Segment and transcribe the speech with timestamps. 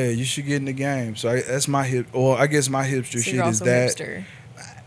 [0.00, 1.16] Yeah, you should get in the game.
[1.16, 2.08] So I, that's my hip.
[2.12, 3.90] Or I guess my hipster So shit is that.
[3.90, 4.24] hipster.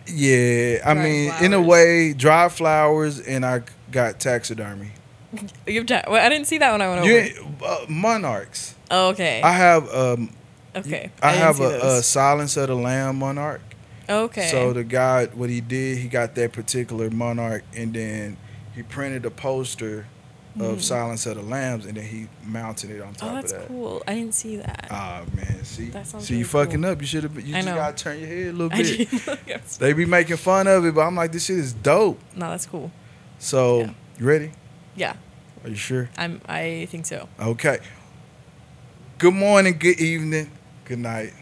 [0.05, 4.91] Yeah, I mean, in a way, dry flowers, and I got taxidermy.
[5.65, 7.09] You've done, well, I didn't see that when I went over.
[7.09, 8.75] You uh, monarchs.
[8.91, 9.41] oh, okay.
[9.41, 10.29] I have um,
[10.75, 11.09] okay.
[11.21, 13.61] I, didn't have a, a silence of the lamb monarch.
[14.09, 14.47] okay.
[14.47, 18.37] So the guy, what he did, he got that particular monarch, and then
[18.75, 20.05] he printed a poster
[20.59, 23.51] of Silence of the Lambs, and then he mounted it on top oh, of that.
[23.57, 24.03] that's cool.
[24.07, 24.87] I didn't see that.
[24.91, 26.63] Ah man, see, That sounds see, you really cool.
[26.65, 27.01] fucking up.
[27.01, 27.35] You should have.
[27.35, 27.75] You I just know.
[27.75, 28.69] gotta turn your head a little
[29.47, 29.65] bit.
[29.79, 32.19] They be making fun of it, but I'm like, this shit is dope.
[32.35, 32.91] No, that's cool.
[33.39, 33.89] So, Yeah.
[34.19, 34.51] you ready?
[34.95, 35.15] Yeah,
[35.63, 36.09] Are you sure?
[36.17, 36.39] I'm.
[36.47, 37.27] I think so.
[37.39, 37.79] Okay.
[39.17, 40.51] Good morning, good evening,
[40.85, 41.33] good night.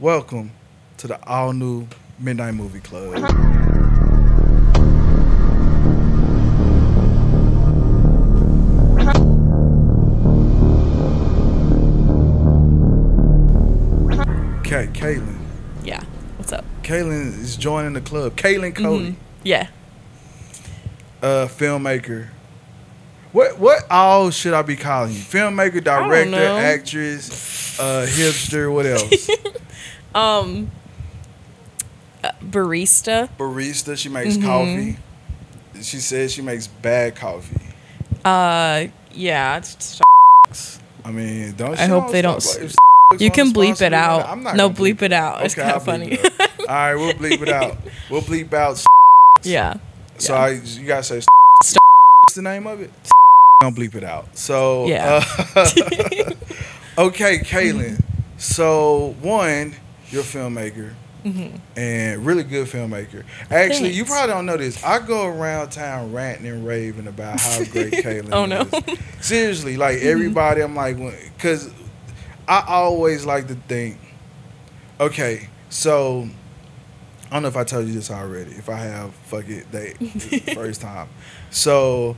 [0.00, 0.52] Welcome
[0.98, 1.86] to the all new
[2.18, 3.62] Midnight Movie Club.
[15.06, 15.38] Okay, Caitlyn.
[15.84, 16.02] Yeah.
[16.36, 16.64] What's up?
[16.82, 18.36] Caitlyn is joining the club.
[18.36, 19.14] Caitlyn Cody, Mhm.
[19.44, 19.68] Yeah.
[21.22, 22.28] uh, filmmaker.
[23.32, 25.20] What what all should I be calling you?
[25.20, 28.72] Filmmaker, director, actress, uh, hipster.
[28.72, 29.28] What else?
[30.14, 30.70] Um.
[32.24, 33.28] uh, barista.
[33.38, 33.98] Barista.
[33.98, 34.42] She makes Mhm.
[34.44, 34.96] coffee.
[35.82, 37.60] She says she makes bad coffee.
[38.24, 38.86] Uh.
[39.12, 39.58] Yeah.
[39.58, 40.00] It's
[41.04, 41.78] I mean, don't.
[41.78, 42.76] I hope they don't stop- s- if
[43.18, 44.26] you can bleep it out.
[44.26, 45.44] I'm not No, bleep it out.
[45.44, 46.12] It's Okay, kind of funny.
[46.12, 46.40] it.
[46.60, 47.76] All right, we'll bleep it out.
[48.10, 48.84] We'll bleep out.
[49.42, 49.74] yeah.
[50.18, 50.40] So Yeah.
[50.40, 51.20] I, you gotta say.
[51.62, 51.78] St-
[52.26, 52.90] What's the name of it?
[53.62, 54.36] Don't bleep it out.
[54.36, 55.24] So Yeah.
[55.54, 55.70] uh,
[56.98, 58.02] okay, Caitlyn.
[58.38, 59.74] So one,
[60.10, 60.92] you're a filmmaker
[61.24, 61.60] Mhm.
[61.76, 63.22] and really good filmmaker.
[63.50, 64.82] Actually, you probably don't know this.
[64.84, 68.32] I go around town ranting and raving about how great Caitlyn is.
[68.32, 68.62] Oh, no.
[68.62, 68.98] is.
[69.26, 70.96] Seriously, like everybody, I'm like,
[71.36, 71.70] because
[72.48, 73.98] I always like to think,
[75.00, 76.28] okay, so
[77.30, 78.52] I don't know if I told you this already.
[78.52, 79.92] If I have, fuck it, they
[80.54, 81.08] first time.
[81.50, 82.16] So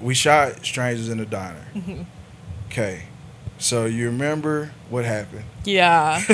[0.00, 1.66] we shot Strangers in the Diner.
[1.74, 2.06] Mhm.
[2.68, 3.02] Okay,
[3.58, 5.44] so you remember what happened?
[5.64, 6.22] Yeah.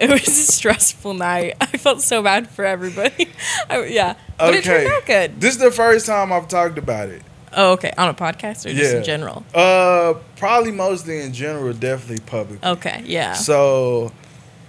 [0.00, 1.56] It was a stressful night.
[1.60, 3.28] I felt so bad for everybody.
[3.68, 4.14] I, yeah.
[4.38, 5.38] But it turned out good.
[5.40, 7.20] This is the first time I've talked about it.
[7.56, 7.92] Oh, okay.
[7.98, 8.98] On a podcast or just Yeah.
[8.98, 9.44] in general?
[9.54, 12.64] Uh, probably mostly in general, definitely public.
[12.64, 13.02] Okay.
[13.04, 13.32] Yeah.
[13.32, 14.12] So,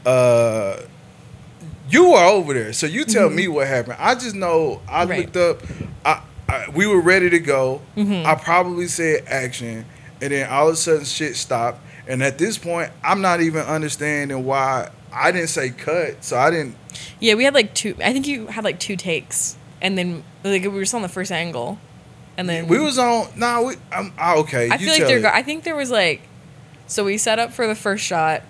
[0.05, 0.77] uh,
[1.89, 3.35] you were over there, so you tell Mhm.
[3.35, 3.97] me what happened.
[3.99, 5.19] I just know I Right.
[5.19, 5.61] looked up.
[6.05, 7.81] I, I we were ready to go.
[7.97, 8.25] Mhm.
[8.25, 9.85] I probably said action,
[10.21, 11.81] and then all of a sudden shit stopped.
[12.07, 16.23] And at this point, I'm not even understanding why I didn't say cut.
[16.23, 16.75] So I didn't.
[17.19, 17.95] Yeah, we had like two.
[18.03, 21.09] I think you had like two takes, and then like we were still on the
[21.09, 21.77] first angle,
[22.41, 23.27] and then We was on.
[23.37, 23.75] Nah, we.
[23.91, 24.69] I'm ah, okay.
[24.69, 25.21] I you feel like it.
[25.21, 26.21] Go, I think there was like,
[26.87, 28.41] so we set up for the first shot.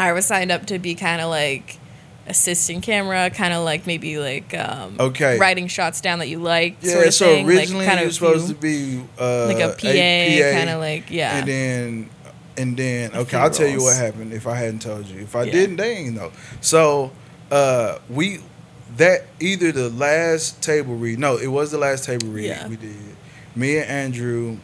[0.00, 1.78] I was signed up to be kind of like
[2.26, 5.38] assistant camera, kind of like maybe like um, Okay.
[5.38, 6.76] writing shots down that you like.
[6.80, 9.02] Yeah, sort of so thing, originally like, kind you were of supposed you- to be
[9.18, 11.38] uh, like a PA, kind of like yeah.
[11.38, 12.10] and then
[12.56, 15.20] and then okay, I'll tell you what happened if I hadn't told you.
[15.20, 15.52] If I Yeah.
[15.52, 16.32] didn't, they ain't know.
[16.60, 17.12] So
[17.50, 18.40] uh, we
[18.96, 21.18] that either the last table read.
[21.18, 22.68] No, it was the last table read Yeah.
[22.68, 22.96] we did.
[23.54, 24.58] Me and Andrew.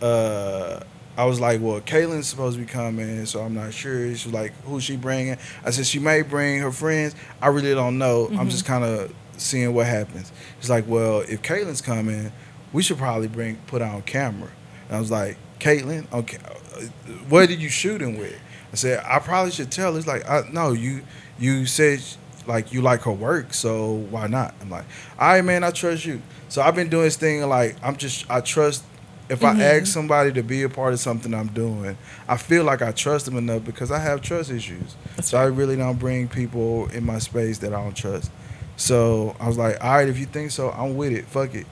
[0.00, 0.80] Uh,
[1.16, 4.06] I was like, well, Caitlyn's supposed to be coming, so I'm not sure.
[4.14, 5.36] She was like, who's she bringing?
[5.64, 7.14] I said she may bring her friends.
[7.42, 8.28] I really don't know.
[8.30, 8.50] I'm Mhm.
[8.50, 10.32] just kind of seeing what happens.
[10.60, 12.32] She's like, well, if Caitlyn's coming,
[12.72, 14.48] we should probably bring put on camera.
[14.88, 16.84] And I was like, Caitlyn, okay, uh,
[17.28, 18.36] what did you shooting with?
[18.72, 19.92] I said, I probably should tell.
[19.92, 21.02] her." It's like, I, no, you
[21.38, 22.00] you said
[22.46, 24.54] like you like her work, so why not?
[24.60, 24.84] I'm like,
[25.18, 26.20] all right, man, I trust you.
[26.48, 28.84] So I've been doing this thing like I'm just I trust.
[29.28, 29.60] If I Mhm.
[29.60, 31.96] ask somebody to be a part of something I'm doing,
[32.28, 34.96] I feel like I trust them enough because I have trust issues.
[35.14, 38.28] That's so I really don't bring people in my space that I don't trust.
[38.76, 41.26] So I was like, all right, if you think so, I'm with it.
[41.26, 41.66] Fuck it.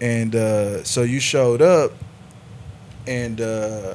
[0.00, 1.92] And uh, so you showed up,
[3.08, 3.94] and uh,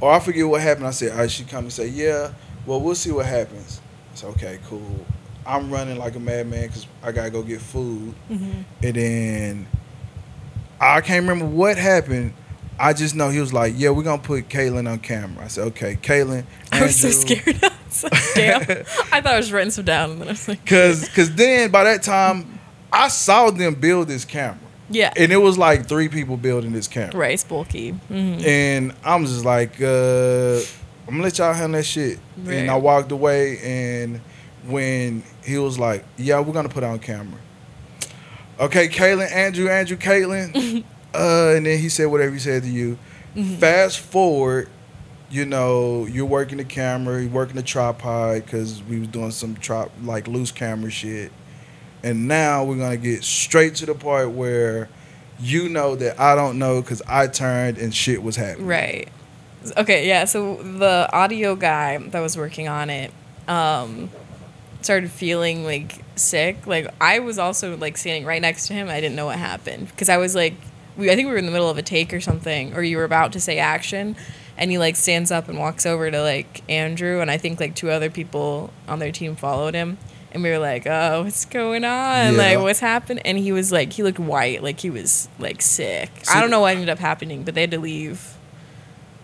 [0.00, 0.86] or I forget what happened.
[0.86, 2.30] I said, all right, she come and say, yeah.
[2.64, 3.80] Well, we'll see what happens.
[4.12, 5.04] It's okay, cool.
[5.46, 8.64] I'm running like a madman because I gotta go get food, Mhm.
[8.82, 9.66] and then
[10.80, 12.32] I can't remember what happened.
[12.78, 15.64] I just know he was like, "Yeah, we're gonna put Caitlyn on camera." I said,
[15.68, 17.58] "Okay, Caitlyn." I was so scared.
[17.62, 18.60] I was like, damn.
[19.12, 21.70] I thought I was writing some down, and then I was like, Cause, cause then
[21.70, 22.58] by that time,
[22.92, 24.58] I saw them build this camera,
[24.90, 27.90] yeah, and it was like three people building this camera, right, it's bulky.
[27.90, 28.14] hmm
[28.44, 30.56] and I'm just like, uh,
[31.08, 32.18] I'm gonna let y'all handle that shit.
[32.46, 34.20] And I walked away, and
[34.66, 37.38] when he was like, "Yeah, we're gonna put on camera."
[38.58, 40.84] Okay, Caitlyn, Andrew, Andrew, Caitlyn,
[41.14, 42.98] uh, and then he said whatever he said to you.
[43.34, 43.58] Mhm.
[43.58, 44.68] Fast forward
[45.30, 49.56] you know, you're working the camera, you're working the tripod because we was doing some
[49.56, 51.32] trop like loose camera shit,
[52.02, 54.88] and now we're gonna get straight to the part where
[55.40, 58.66] you know that I don't know because I turned and shit was happening.
[58.66, 59.08] Right.
[59.76, 60.24] Okay, yeah.
[60.26, 63.12] So the audio guy that was working on it
[63.48, 64.10] um,
[64.86, 66.66] started feeling like sick.
[66.66, 68.88] Like I was also like standing right next to him.
[68.88, 70.54] I didn't know what happened because I was like,
[70.96, 72.96] we, I think we were in the middle of a take or something, or you
[72.96, 74.16] were about to say action,
[74.56, 77.74] and he like stands up and walks over to like Andrew, and I think like
[77.74, 79.98] two other people on their team followed him.
[80.32, 82.32] And we were like, "Oh, what's going on?
[82.34, 82.38] Yeah.
[82.38, 86.10] Like, what's happened?" And he was like, he looked white, like he was like sick.
[86.24, 88.34] So- I don't know what ended up happening, but they had to leave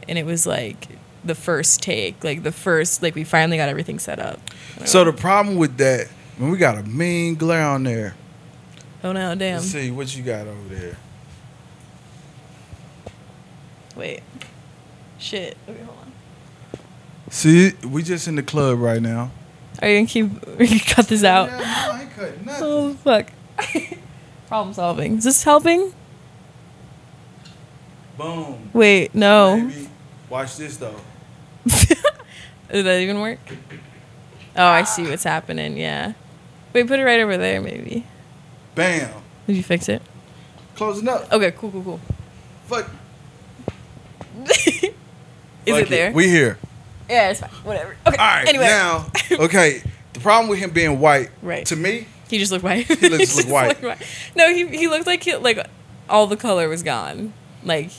[0.09, 0.88] and it was like
[1.24, 4.40] the first take, like the first, like we finally got everything set up.
[4.84, 6.08] So the problem with that,
[6.38, 8.14] when we got a mean glare on there.
[9.04, 9.56] oh no, damn!
[9.56, 10.96] Let's see what you got over there.
[13.96, 14.22] Wait,
[15.19, 15.56] shit.
[15.69, 16.12] Okay, hold on.
[17.30, 19.30] See, we just in the club right now.
[19.80, 20.48] Are you gonna keep?
[20.60, 21.48] Are you cut this out?
[21.48, 22.64] Yeah, no, I ain't cutting nothing.
[22.64, 23.32] Oh fuck!
[24.48, 25.18] Problem solving.
[25.18, 25.92] Is this helping?
[28.18, 28.70] Boom.
[28.72, 29.56] Wait, no.
[29.56, 29.88] Baby.
[30.28, 30.96] Watch this though.
[32.70, 33.38] Did that even work?
[34.56, 35.76] Oh, I see what's happening.
[35.76, 36.12] Yeah.
[36.73, 38.06] Wait, put it right over there, maybe.
[38.75, 39.11] Bam.
[39.47, 40.03] Did you fix it?
[40.76, 41.31] Closing up.
[41.32, 42.00] Okay, cool, cool, cool.
[42.67, 42.88] Fuck.
[44.47, 46.12] Is Fuck it there?
[46.12, 46.59] We here.
[47.09, 47.50] yeah, it's fine.
[47.64, 47.97] Whatever.
[48.06, 48.17] Okay.
[48.17, 48.49] All right.
[48.49, 49.82] Anyway, Now, okay.
[50.14, 51.64] The problem with him being white, Right.
[51.67, 52.87] to me, He just looked white.
[52.87, 53.82] He looks- just white.
[53.82, 54.03] looked
[54.35, 55.64] No, he he looked like he, like
[56.09, 57.32] all the color was gone.
[57.64, 57.91] Like,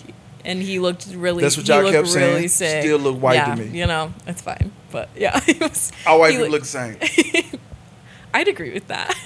[0.45, 1.41] and he looked really.
[1.41, 2.35] That's what he y'all looked kept saying.
[2.35, 2.83] really Sick.
[2.83, 3.79] Still look white to yeah, me.
[3.79, 4.71] You know, it's fine.
[4.91, 5.91] But yeah, he was.
[6.05, 7.59] our white people look- look the same.
[8.33, 9.13] I'd agree with that.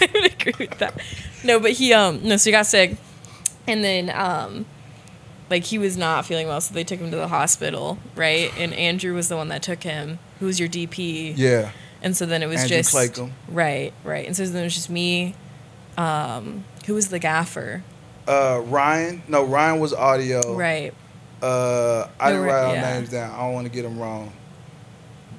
[0.00, 1.00] I would agree with that.
[1.42, 2.96] No, but he um no, so he got sick,
[3.66, 4.64] and then um,
[5.50, 8.52] like he was not feeling well, so they took him to the hospital, right?
[8.56, 10.18] And Andrew was the one that took him.
[10.38, 11.34] who was your DP?
[11.36, 11.72] Yeah.
[12.00, 13.32] And so then it was Andrew just Claycomb.
[13.48, 14.24] right, right.
[14.24, 15.34] And so then it was just me.
[15.96, 17.82] Um, who was the gaffer?
[18.28, 19.22] Uh, Ryan.
[19.26, 20.54] No, Ryan was audio.
[20.54, 20.92] Right.
[21.42, 22.94] Uh, I didn't write our yeah.
[22.94, 23.32] names down.
[23.32, 24.32] I don't want to get them wrong.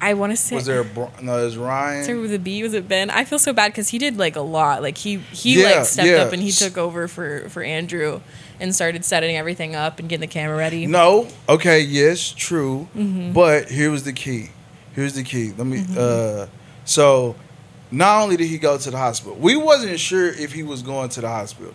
[0.00, 0.56] I want to say.
[0.56, 1.38] Was there a no?
[1.38, 2.04] It was Ryan.
[2.04, 2.62] Started with a B.
[2.62, 3.10] Was it Ben?
[3.10, 4.82] I feel so bad because he did like a lot.
[4.82, 6.16] Like he he Yeah, like stepped yeah.
[6.16, 8.20] up and he took over for for Andrew
[8.58, 10.86] and started setting everything up and getting the camera ready.
[10.86, 11.28] No.
[11.48, 11.80] Okay.
[11.80, 12.32] Yes.
[12.32, 12.88] True.
[12.96, 13.32] Mm-hmm.
[13.32, 14.50] But here was the key.
[14.94, 15.52] Here's the key.
[15.56, 15.84] Let me.
[15.96, 16.46] Uh,
[16.84, 17.36] so,
[17.90, 21.10] not only did he go to the hospital, we wasn't sure if he was going
[21.10, 21.74] to the hospital.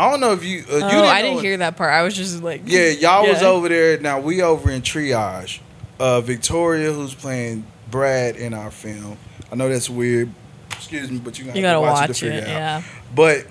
[0.00, 0.60] I don't know if you.
[0.60, 1.92] Uh, you oh, didn't I didn't it- hear that part.
[1.92, 3.98] I was just like, Yeah, y'all was over there.
[4.00, 5.60] Now we over in triage.
[5.98, 9.18] Uh, Victoria, who's playing Brad in our film.
[9.52, 10.30] I know that's weird.
[10.72, 12.44] Excuse me, but you, You gotta watch, it to figure it.
[12.44, 12.48] out.
[12.48, 12.82] Yeah.
[13.14, 13.46] But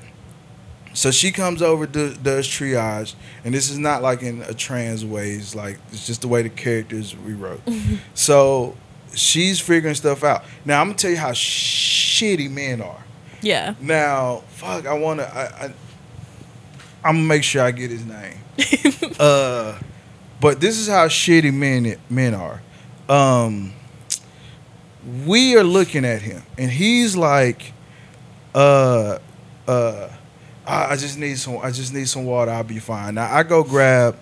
[0.94, 3.14] so she comes over, do, does triage,
[3.46, 5.30] and this is not like in a trans way.
[5.32, 7.62] It's like it's just the way the characters we wrote.
[8.16, 8.76] so
[9.14, 10.44] she's figuring stuff out.
[10.66, 13.04] Now I'm gonna tell you how shitty men are.
[13.42, 13.76] Yeah.
[13.80, 15.24] Now, fuck, I wanna.
[15.24, 15.74] I, I
[17.04, 18.38] I'm gonna make sure I get his name.
[19.20, 19.80] uh,
[20.42, 22.62] but this is how shitty men men are.
[23.08, 23.74] Um,
[25.26, 27.74] we are looking at him, and he's like,
[28.54, 29.20] uh,
[29.68, 30.10] uh,
[30.68, 31.58] I, I just need some.
[31.58, 32.52] I just need some water.
[32.52, 33.16] I'll be fine.
[33.16, 34.18] Now I go grab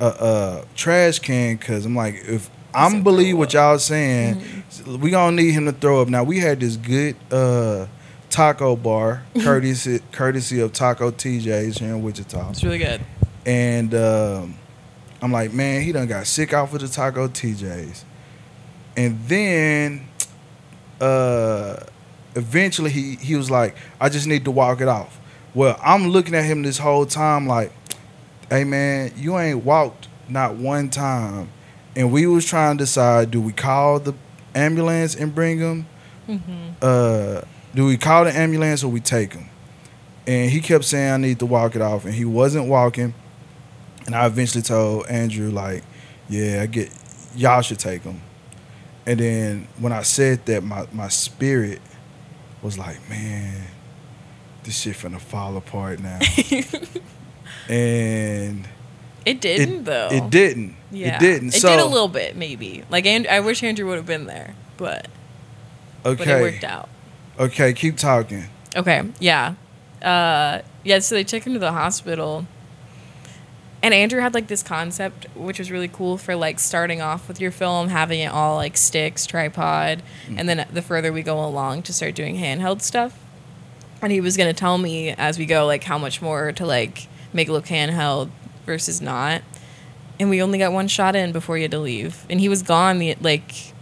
[0.00, 5.36] a, a trash can because I'm like, if I'm believe what y'all saying, we gonna
[5.36, 6.08] need him to throw up.
[6.08, 7.86] Now we had this good uh
[8.30, 12.50] taco bar, courtesy courtesy of Taco TJ's here in Wichita.
[12.50, 13.00] It's really good.
[13.46, 14.56] And um,
[15.22, 18.04] I'm like, man, he done got sick off of the Taco TJs.
[18.96, 20.06] And then
[21.00, 21.76] uh,
[22.34, 25.18] eventually he, he was like, I just need to walk it off.
[25.54, 27.72] Well, I'm looking at him this whole time like,
[28.50, 31.50] hey man, you ain't walked not one time.
[31.96, 34.14] And we was trying to decide, do we call the
[34.54, 35.86] ambulance and bring him?
[36.28, 36.72] Mm-hmm.
[36.82, 37.40] uh,
[37.74, 39.48] do we call the ambulance or we take him?
[40.26, 43.14] And he kept saying I need to walk it off, and he wasn't walking.
[44.06, 45.82] And I eventually told Andrew like,
[46.28, 46.90] yeah, I get
[47.34, 48.20] y'all should take him.
[49.06, 51.80] And then when I said that, my my spirit
[52.62, 53.64] was like, man,
[54.64, 56.18] this shit finna fall apart now.
[57.68, 58.68] and
[59.24, 60.08] It didn't though.
[60.10, 60.76] it didn't.
[60.90, 61.16] Yeah.
[61.16, 61.48] It didn't.
[61.48, 62.84] It so did a little bit maybe.
[62.90, 65.08] Like and I wish Andrew would have been there, but
[66.04, 66.88] okay, but it worked out.
[67.38, 68.44] Okay, keep talking.
[68.76, 69.54] Okay, yeah.
[70.02, 72.46] Uh, yeah, so they took him to the hospital.
[73.82, 77.40] And Andrew had like this concept, which was really cool for like starting off with
[77.40, 80.02] your film, having it all like sticks, tripod,
[80.36, 83.18] and then the further we go along to start doing handheld stuff.
[84.02, 87.06] And he was gonna tell me as we go like how much more to like
[87.32, 88.30] make it look handheld
[88.66, 89.42] versus not.
[90.20, 92.62] and we only got one shot in before he had to leave, and he was
[92.62, 92.98] gone.
[92.98, 93.72] The like,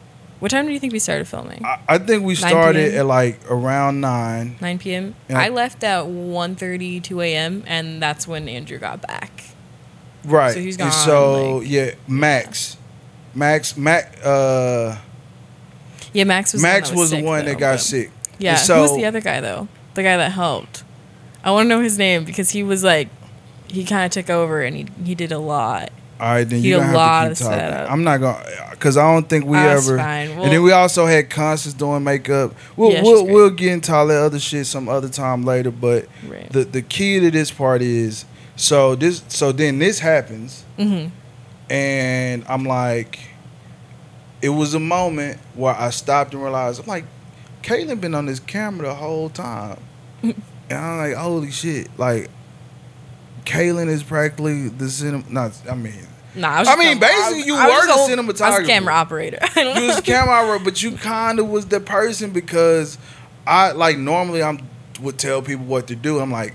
[0.40, 1.64] what time do you think we started filming?
[1.64, 4.56] I, I think we started at like around nine.
[4.60, 5.14] 9 p.m.
[5.28, 5.38] Yeah.
[5.40, 9.44] I left at 1.30, 2 a.m., and that's when Andrew got back.
[10.24, 10.52] Right.
[10.54, 12.76] So he's And gone, so like- yeah, Max,
[13.34, 14.98] Max, Max, uh,
[16.12, 18.10] Yeah, Max was Max the one was the sick, one though, that got but- sick.
[18.38, 19.68] Yeah, And who so was the other guy though?
[19.94, 20.84] The guy that helped.
[21.42, 23.08] I want to know his name because he was like,
[23.68, 25.90] he kind of took over and he he did a lot.
[26.18, 27.60] All right, then He you did a gonna lot have to keep talking.
[27.60, 27.90] setup.
[27.90, 29.98] I'm not gonna, cause I don't think we That's ever.
[29.98, 30.30] fine.
[30.30, 32.54] and then we also had Constance doing makeup.
[32.76, 35.70] We'll Yeah, we'll, we'll get into all that other shit some other time later.
[35.70, 36.50] But Right.
[36.50, 38.24] the the key to this part is
[38.56, 41.06] so this so then this happens hmm
[41.68, 43.18] and I'm like,
[44.40, 47.04] it was a moment where I stopped and realized I'm like,
[47.62, 49.78] Caitlyn been on this camera the whole time,
[50.22, 50.34] and
[50.70, 52.30] I'm like, holy shit, like,
[53.46, 55.24] Caitlyn is practically the cinema.
[55.30, 55.94] Not, I mean,
[56.34, 58.58] Nah, I, was I mean, basically, you I were the whole- I cinematographer.
[58.58, 59.38] was camera operator.
[59.56, 62.98] You was camera operator, but you kind of was the person because
[63.46, 64.58] I like normally I'm
[65.00, 66.18] would tell people what to do.
[66.20, 66.54] I'm like.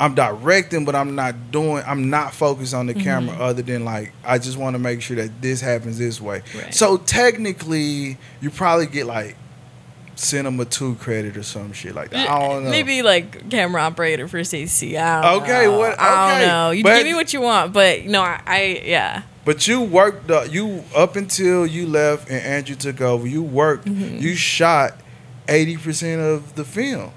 [0.00, 1.82] I'm directing, but I'm not doing.
[1.84, 3.34] I'm not focused on the camera.
[3.34, 3.40] Mhm.
[3.40, 6.42] Other than like, I just want to make sure that this happens this way.
[6.54, 6.72] Right.
[6.72, 9.36] So technically, you probably get like
[10.18, 12.28] cinema two credit or some shit like that.
[12.28, 12.70] I don't know.
[12.70, 14.96] Maybe like camera operator for CC.
[14.98, 15.78] I don't Okay, know.
[15.78, 16.70] what- I don't know.
[16.72, 19.22] You but- give me what you want, but no, I, I yeah.
[19.44, 20.30] But you worked.
[20.30, 23.26] Uh, you up until you left and Andrew took over.
[23.26, 23.86] You worked.
[23.86, 24.20] Mhm.
[24.20, 25.00] You shot
[25.48, 27.12] eighty percent of the film.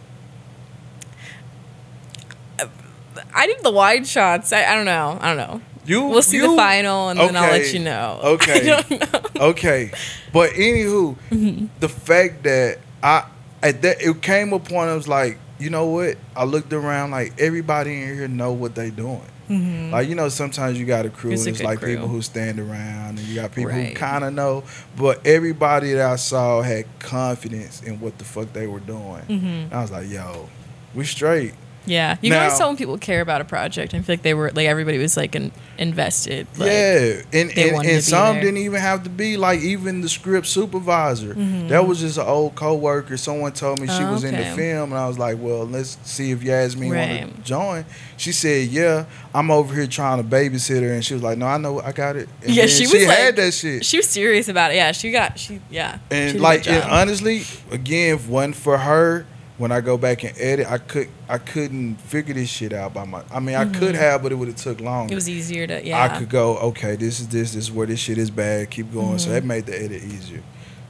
[3.34, 4.54] I did the wide shots.
[4.54, 5.18] I, I don't know.
[5.20, 5.62] I don't know.
[5.86, 6.04] You.
[6.04, 8.20] We'll see the final, and then I'll let you know.
[8.24, 8.72] okay.
[8.72, 9.42] I don't know.
[9.50, 9.92] Okay,
[10.32, 11.66] but anywho, Mm-hmm.
[11.80, 13.26] the fact that I
[13.64, 16.18] at that it came a point I was like, you know what?
[16.36, 19.22] I looked around like everybody in here know what they doing.
[19.50, 19.92] Mhm.
[19.92, 21.90] Like you know, sometimes you got a crew, It's a it's like crew.
[21.96, 24.64] people who stand around, and you got people who kind of know.
[24.96, 29.24] But everybody that I saw had confidence in what the fuck they were doing.
[29.30, 29.74] Mhm.
[29.74, 30.48] I was like, yo,
[30.96, 31.54] we straight.
[31.86, 33.94] Yeah, you Now- tell when people care about a project.
[33.94, 36.46] I feel like they were like everybody was like in, invested.
[36.58, 38.44] Like, yeah, and and, and some there.
[38.44, 41.34] didn't even have to be like even the script supervisor.
[41.34, 41.70] Mhm.
[41.70, 43.18] That was just an old coworker.
[43.18, 45.98] Someone told me she Oh, was in the film, and I was like, "Well, let's
[46.04, 47.86] see if Yasmin want to join."
[48.18, 51.48] She said, "Yeah, I'm over here trying to babysit her," and she was like, "No,
[51.48, 53.86] I know, I got it." And Yeah, she she was had like- that shit.
[53.86, 54.76] She was serious about it.
[54.76, 55.98] Yeah, she got she yeah.
[56.12, 59.26] and like and honestly, again, if one for her,
[59.62, 63.06] when I go back and edit, I could I couldn't figure this shit out by
[63.06, 63.22] my.
[63.32, 65.06] I mean, I could have, but it would have took longer.
[65.06, 65.12] Mm-hmm.
[65.14, 66.02] it was easier to yeah.
[66.04, 68.70] I could go, okay, this is this, this is where this shit is bad.
[68.72, 69.20] Keep going.
[69.20, 69.34] So Mhm.
[69.34, 70.42] that made the edit easier.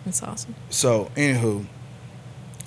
[0.05, 0.55] That's awesome.
[0.69, 1.65] So anywho,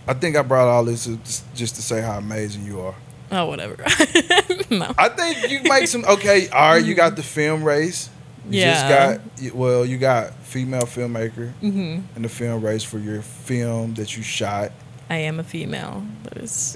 [0.06, 1.06] I think I brought all this
[1.54, 2.94] just to say how amazing you are.
[3.32, 3.76] Oh whatever.
[4.70, 4.92] no.
[4.98, 6.04] I think you make some.
[6.04, 8.10] Okay, all right, you got the film race.
[8.50, 9.46] You just Mm-hmm.
[9.46, 14.16] Got well, you got female filmmaker hmm in the film race for your film that
[14.18, 14.70] you shot.
[15.10, 16.02] I am a female.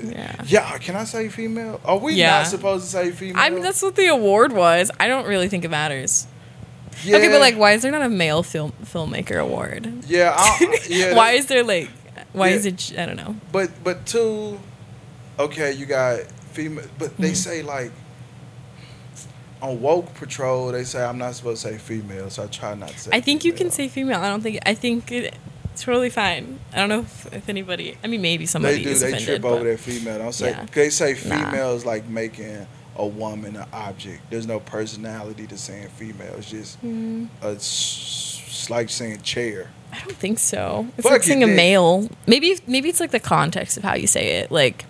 [0.02, 0.42] Yeah.
[0.46, 1.80] Yeah, can I say female?
[1.84, 2.38] Are we Yeah.
[2.38, 3.36] not supposed to say female?
[3.42, 4.90] I mean that's what the award was.
[5.00, 6.26] I don't really think it matters.
[7.04, 10.04] yeah, Okay, but like, why is there not a male film filmmaker award?
[10.06, 11.14] yeah, I, yeah.
[11.14, 11.88] why is there like,
[12.32, 12.56] why Yeah.
[12.56, 12.92] is it?
[12.98, 13.36] I don't know.
[13.52, 14.58] But but two,
[15.38, 16.20] okay, you got
[16.52, 17.36] female, but they Mhm.
[17.36, 17.92] say like
[19.60, 22.90] on woke patrol, they say I'm not supposed to say female, so I try not
[22.90, 23.10] to say.
[23.12, 24.20] I think you can say female.
[24.20, 24.58] I don't think.
[24.66, 25.34] I think it,
[25.78, 26.58] it's totally fine.
[26.72, 27.96] I don't know if, if anybody.
[28.02, 28.90] I mean, maybe somebody They do.
[28.90, 29.28] is They offended.
[29.28, 30.18] trip over that female.
[30.18, 30.50] Don't say.
[30.50, 30.66] Yeah.
[30.72, 31.54] They say Nah.
[31.72, 32.66] is like making
[32.96, 34.22] a woman an object.
[34.28, 36.34] There's no personality to saying female.
[36.36, 37.50] It's just Mm, a.
[37.52, 39.70] It's like saying chair.
[39.92, 40.88] I don't think so.
[40.96, 42.08] It's Fuck like saying a male.
[42.26, 44.50] Maybe maybe it's like the context of how you say it.
[44.50, 44.84] Like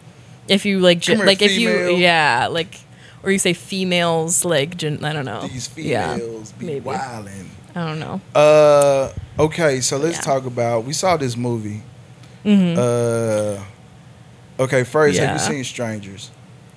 [0.48, 1.90] if you like here, like if female.
[1.90, 2.80] you yeah like
[3.22, 5.46] or you say females like gen- I don't know.
[5.48, 7.50] These Oh, Yeah, females be wilding.
[7.74, 8.20] I don't know.
[8.34, 10.22] Uh, okay, so let's Yeah.
[10.22, 10.84] talk about.
[10.84, 11.82] We saw this movie.
[12.44, 13.58] hmm Uh,
[14.58, 14.84] okay.
[14.84, 16.30] First, have you seen Strangers?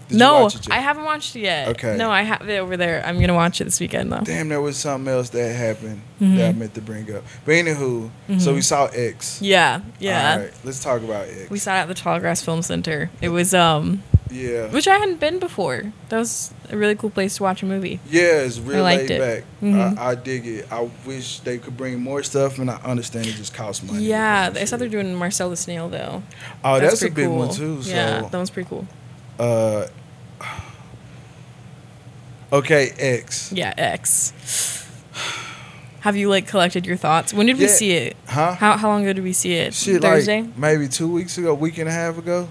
[0.10, 0.50] Did no?
[0.70, 1.70] I haven't watched it yet.
[1.70, 1.96] Okay.
[1.96, 3.02] No, I have it over there.
[3.06, 4.20] I'm gonna watch it this weekend though.
[4.22, 6.36] Damn, there was something else that happened Mhm.
[6.38, 7.24] that I meant to bring up.
[7.46, 8.56] But anywho, so Mhm.
[8.56, 9.38] we saw X.
[9.42, 10.34] Yeah, yeah.
[10.34, 11.50] All right, let's talk about X.
[11.50, 13.10] We saw it at the Tallgrass Film Center.
[13.22, 14.68] It was um, yeah.
[14.68, 15.92] which I hadn't been before.
[16.10, 18.00] That was a really cool place to watch a movie.
[18.10, 19.20] Yeah, it's real liked laid it.
[19.20, 19.44] back.
[19.62, 19.98] Mhm.
[19.98, 20.72] I, I dig it.
[20.72, 24.04] I wish they could bring more stuff, and I understand it just costs money.
[24.04, 26.24] Yeah, I saw they're doing Marcel the Snail though.
[26.64, 27.38] Oh, that's, a pretty big cool.
[27.38, 27.82] one too.
[27.84, 28.88] So, yeah, that one's pretty cool.
[29.40, 29.88] uh,
[32.54, 33.52] okay, X.
[33.52, 34.34] Yeah, X.
[36.02, 37.32] Have you like collected your thoughts?
[37.32, 38.18] When did we see it?
[38.28, 38.56] Huh?
[38.56, 39.76] How how long ago did we see it?
[39.76, 40.42] Shit, Thursday.
[40.42, 42.48] like maybe two weeks ago, week and a half ago.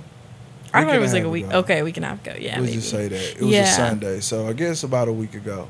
[0.73, 1.47] I Week thought it was like a week.
[1.47, 1.59] ago.
[1.59, 2.35] Okay, we can have go.
[2.39, 2.73] Yeah, Let's maybe.
[2.75, 3.63] just say that it was Yeah.
[3.63, 5.69] a Sunday, so I guess about a week ago.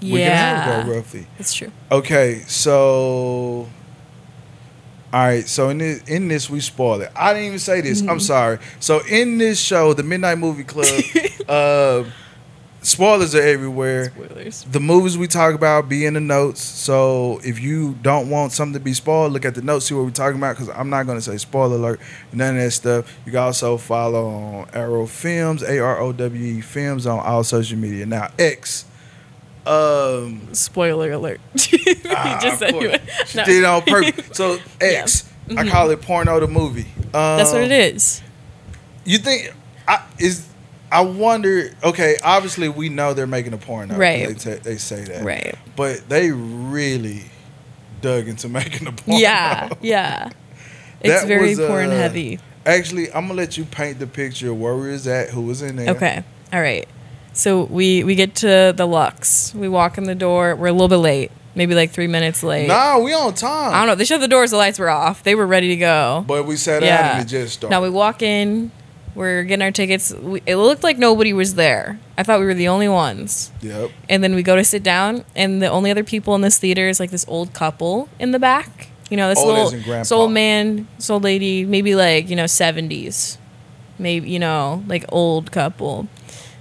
[0.00, 0.80] week and a half Yeah.
[0.82, 1.26] ago, roughly.
[1.38, 1.72] That's true.
[1.90, 3.68] Okay, so
[5.10, 7.10] all right, so in this in this we spoil it.
[7.16, 8.00] I didn't even say this.
[8.00, 8.10] Mm-hmm.
[8.10, 8.58] I'm sorry.
[8.78, 10.86] So in this show, the Midnight Movie Club,
[11.48, 12.04] uh,
[12.88, 14.06] spoilers are everywhere.
[14.06, 14.62] Spoilers.
[14.64, 16.60] The movies we talk about be in the notes.
[16.62, 20.04] So if you don't want something to be spoiled, look at the notes, see what
[20.04, 20.56] we're talking about.
[20.56, 22.00] Because I'm not going to say spoiler alert,
[22.32, 23.16] none of that stuff.
[23.26, 27.44] You can also follow on Arowe Films, A R O W E Films on all
[27.44, 28.06] social media.
[28.06, 28.84] Now X.
[29.66, 31.40] Um, Spoiler alert.
[32.10, 32.92] Ah, just said you course.
[32.92, 33.28] would.
[33.28, 33.44] She No.
[33.44, 34.28] did it on purpose.
[34.36, 36.86] So X, I call it porno the movie.
[37.06, 38.22] Um, That's what it is.
[39.04, 39.52] You think
[39.86, 40.47] I is?
[40.90, 41.70] I wonder.
[41.84, 43.96] Okay, obviously we know they're making a porno.
[43.96, 44.28] Right.
[44.28, 45.24] They, ta- they say that.
[45.24, 45.54] Right.
[45.76, 47.24] But they really
[48.00, 49.20] dug into making a porno.
[49.20, 49.70] Yeah.
[49.80, 50.30] Yeah.
[51.00, 52.40] It's very was, porn uh, heavy.
[52.66, 55.62] Actually, I'm gonna let you paint the picture of where we was at, who was
[55.62, 55.90] in there.
[55.90, 56.24] Okay.
[56.52, 56.88] All right.
[57.34, 59.54] So we we get to the Lux.
[59.54, 60.56] We walk in the door.
[60.56, 61.30] We're a little bit late.
[61.54, 62.66] Maybe like three minutes late.
[62.66, 63.74] Nah, we on time.
[63.74, 63.94] I don't know.
[63.94, 64.50] They shut the doors.
[64.50, 65.22] The lights were off.
[65.22, 66.24] They were ready to go.
[66.26, 67.18] But we sat down Yeah.
[67.18, 67.70] and it just started.
[67.72, 68.72] Now we walk in.
[69.18, 70.14] We're getting our tickets.
[70.14, 71.98] We, it looked like nobody was there.
[72.16, 73.50] I thought we were the only ones.
[73.60, 73.90] yep.
[74.08, 76.88] And then we go to sit down, and the only other people in this theater
[76.88, 78.90] is like this old couple in the back.
[79.10, 82.46] You know, this Old little this old man, this old lady, maybe like you know
[82.46, 83.38] seventies,
[83.98, 86.06] maybe you know like old couple.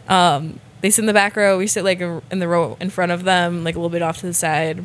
[0.08, 1.60] Um, they sit in the back row.
[1.60, 4.18] We sit like in the row in front of them, like a little bit off
[4.22, 4.84] to the side.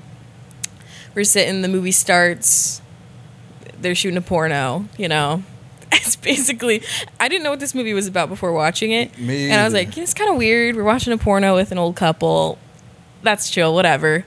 [1.14, 1.62] We're sitting.
[1.62, 2.82] The movie starts.
[3.80, 4.84] They're shooting a porno.
[4.98, 5.42] You know,
[5.92, 6.82] it's basically.
[7.20, 9.18] I didn't know what this movie was about before watching it.
[9.18, 10.76] Me And I was like, it's kind of weird.
[10.76, 12.58] We're watching a porno with an old couple.
[13.22, 14.24] That's chill, whatever.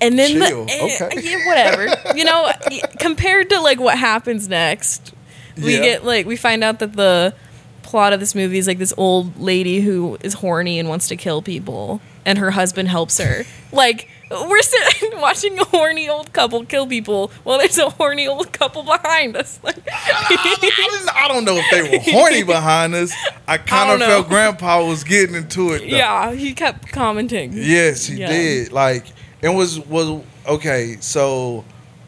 [0.00, 1.20] And then Chill, the eh, okay.
[1.22, 1.94] yeah, whatever.
[2.16, 2.50] you know,
[2.98, 5.12] compared to like what happens next,
[5.56, 5.80] we Yeah.
[5.82, 7.34] get like we find out that the
[7.82, 11.16] plot of this movie is like this old lady who is horny and wants to
[11.16, 13.44] kill people, and her husband helps her.
[13.70, 14.08] Like
[14.48, 18.82] we're sitting watching a horny old couple kill people while there's a horny old couple
[18.82, 19.58] behind us.
[19.62, 23.12] Like, I, don't know if they were horny behind us.
[23.46, 24.28] I kind I of felt.
[24.28, 25.80] Grandpa was getting into it.
[25.80, 25.96] Though.
[25.96, 27.52] yeah, he kept commenting.
[27.54, 28.28] Yes, he Yeah.
[28.28, 28.72] did.
[28.72, 29.06] Like
[29.40, 30.96] it was was okay.
[31.00, 31.64] So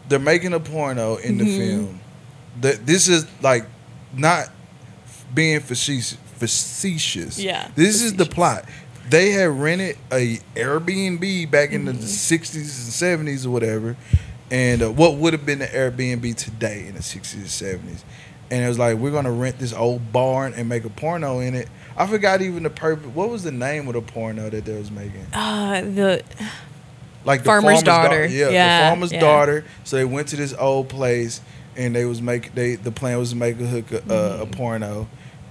[0.09, 1.59] they're making a porno in the Mm-hmm.
[1.87, 2.01] film.
[2.61, 3.66] That this is like
[4.12, 4.49] not
[5.35, 6.16] being facetious.
[6.37, 7.38] Facetious.
[7.38, 8.64] Yeah, This is the plot.
[9.09, 12.01] They had rented a Airbnb back in Mm-hmm.
[12.01, 13.97] the sixties and seventies or whatever,
[14.51, 18.05] and uh, what would have been the Airbnb today in the sixties and seventies.
[18.51, 21.55] And it was like we're gonna rent this old barn and make a porno in
[21.55, 21.69] it.
[21.97, 23.07] I forgot even the purpose.
[23.07, 25.27] What was the name of the porno that they was making?
[25.33, 26.23] Uh, the
[27.25, 28.27] like the Farmer's dau- daughter.
[28.27, 29.21] yeah, Yeah, the farmer's yeah.
[29.21, 29.64] daughter.
[29.85, 31.40] So they went to this old place,
[31.77, 34.47] and they was make they the plan was to make a hook a, uh, a
[34.47, 35.09] porno,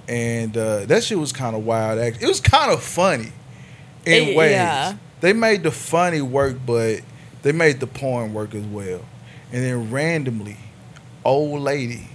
[0.08, 2.00] and uh, that shit was kind of wild.
[2.00, 3.32] It was kind of funny,
[4.06, 4.52] in It- ways.
[4.52, 4.94] yeah.
[5.22, 7.00] They made the funny work, but
[7.44, 9.02] they made the porn work as well.
[9.54, 10.58] And then randomly,
[11.24, 12.08] old lady,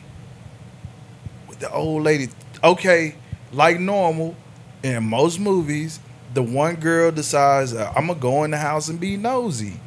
[1.49, 2.29] with the old lady,
[2.63, 3.15] okay,
[3.53, 4.35] like normal,
[4.83, 6.01] in most movies,
[6.35, 9.81] the one girl decides uh, I'm gonna go in the house and be nosy,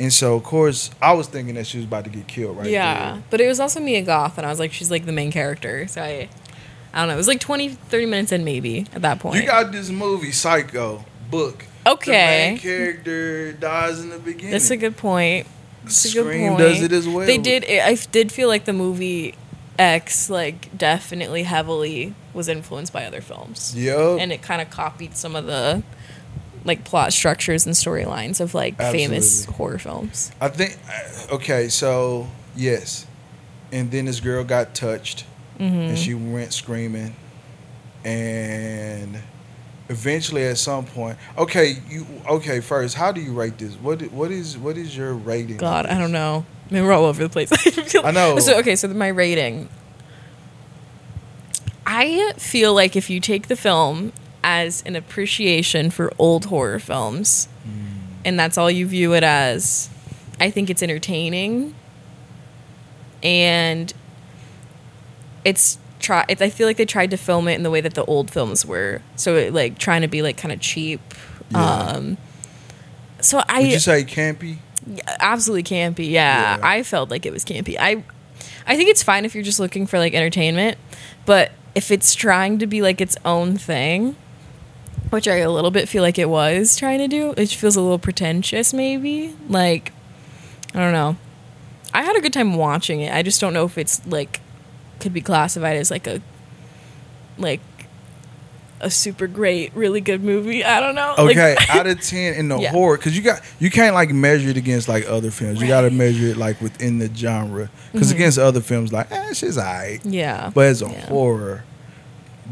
[0.00, 2.68] and so of course I was thinking that she was about to get killed right
[2.70, 5.30] yeah, but it was also Mia Goth, and I was like, she's like the main
[5.30, 5.86] character.
[5.86, 6.28] So I,
[6.94, 7.14] I don't know.
[7.14, 9.42] It was like 20, 30 minutes in maybe at that point.
[9.42, 11.66] You got this movie Psycho book.
[11.86, 12.10] Okay.
[12.12, 14.50] the main character dies in the beginning.
[14.52, 15.46] That's a good point.
[15.82, 16.58] That's a good Scream point.
[16.58, 17.26] does it as well.
[17.26, 17.64] They did.
[17.68, 19.34] I did feel like the movie
[19.78, 24.18] X like definitely heavily was influenced by other films, Yup.
[24.20, 25.82] and it kind of copied some of the
[26.64, 30.32] like plot structures and storylines of like famous horror films.
[30.40, 33.06] I think uh, okay, so yes,
[33.72, 35.24] and then this girl got touched,
[35.60, 35.76] Mm-hmm.
[35.76, 37.14] and she went screaming,
[38.04, 39.18] and
[39.88, 43.74] eventually at some point, okay, you okay first, how do you rate this?
[43.74, 45.56] What what is what is your rating?
[45.56, 46.46] God, I don't know.
[46.70, 47.50] I mean, we're all over the place.
[48.04, 48.38] I, know.
[48.38, 49.68] So okay, so my rating.
[51.86, 57.46] I feel like if you take the film as an appreciation for old horror films,
[57.62, 57.98] hmm.
[58.24, 59.90] and that's all you view it as,
[60.40, 61.74] I think it's entertaining.
[63.22, 63.92] And
[65.44, 66.24] it's try.
[66.28, 68.64] I feel like they tried to film it in the way that the old films
[68.64, 71.00] were, so it, like trying to be like kind of cheap.
[71.50, 71.64] Yeah.
[71.64, 72.16] Um,
[73.20, 74.58] so I Would you say campy?
[75.20, 76.10] absolutely campy.
[76.10, 76.60] Yeah, Yeah.
[76.62, 77.76] I felt like it was campy.
[77.78, 78.04] I,
[78.66, 80.78] I think it's fine if you're just looking for like entertainment,
[81.26, 84.16] but if it's trying to be like its own thing,
[85.10, 87.80] which I a little bit feel like it was trying to do, it feels a
[87.80, 88.72] little pretentious.
[88.74, 89.92] Maybe like,
[90.74, 91.16] I don't know.
[91.92, 93.12] I had a good time watching it.
[93.14, 94.40] I just don't know if it's like
[95.04, 96.20] could be classified as like a
[97.38, 97.60] like
[98.80, 100.64] a super great, really good movie.
[100.64, 101.14] I don't know.
[101.18, 102.70] Like- Okay, out of ten in the Yeah.
[102.70, 105.60] horror, because you got you can't like measure it against like other films.
[105.60, 107.70] You got to measure it like within the genre.
[107.92, 108.16] Because Mhm.
[108.16, 110.00] against other films, like eh, shit's alright.
[110.04, 110.50] yeah.
[110.54, 111.06] But as a Yeah.
[111.06, 111.64] horror,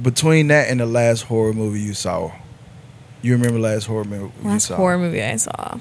[0.00, 2.30] between that and the last horror movie you saw,
[3.20, 4.76] you remember last horror movie you Last saw?
[4.76, 5.78] horror movie I saw.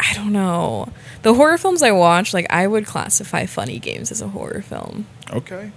[0.00, 0.88] I don't know.
[1.22, 5.06] The horror films I watch, like I would classify Funny Games as a horror film,
[5.32, 5.72] Okay.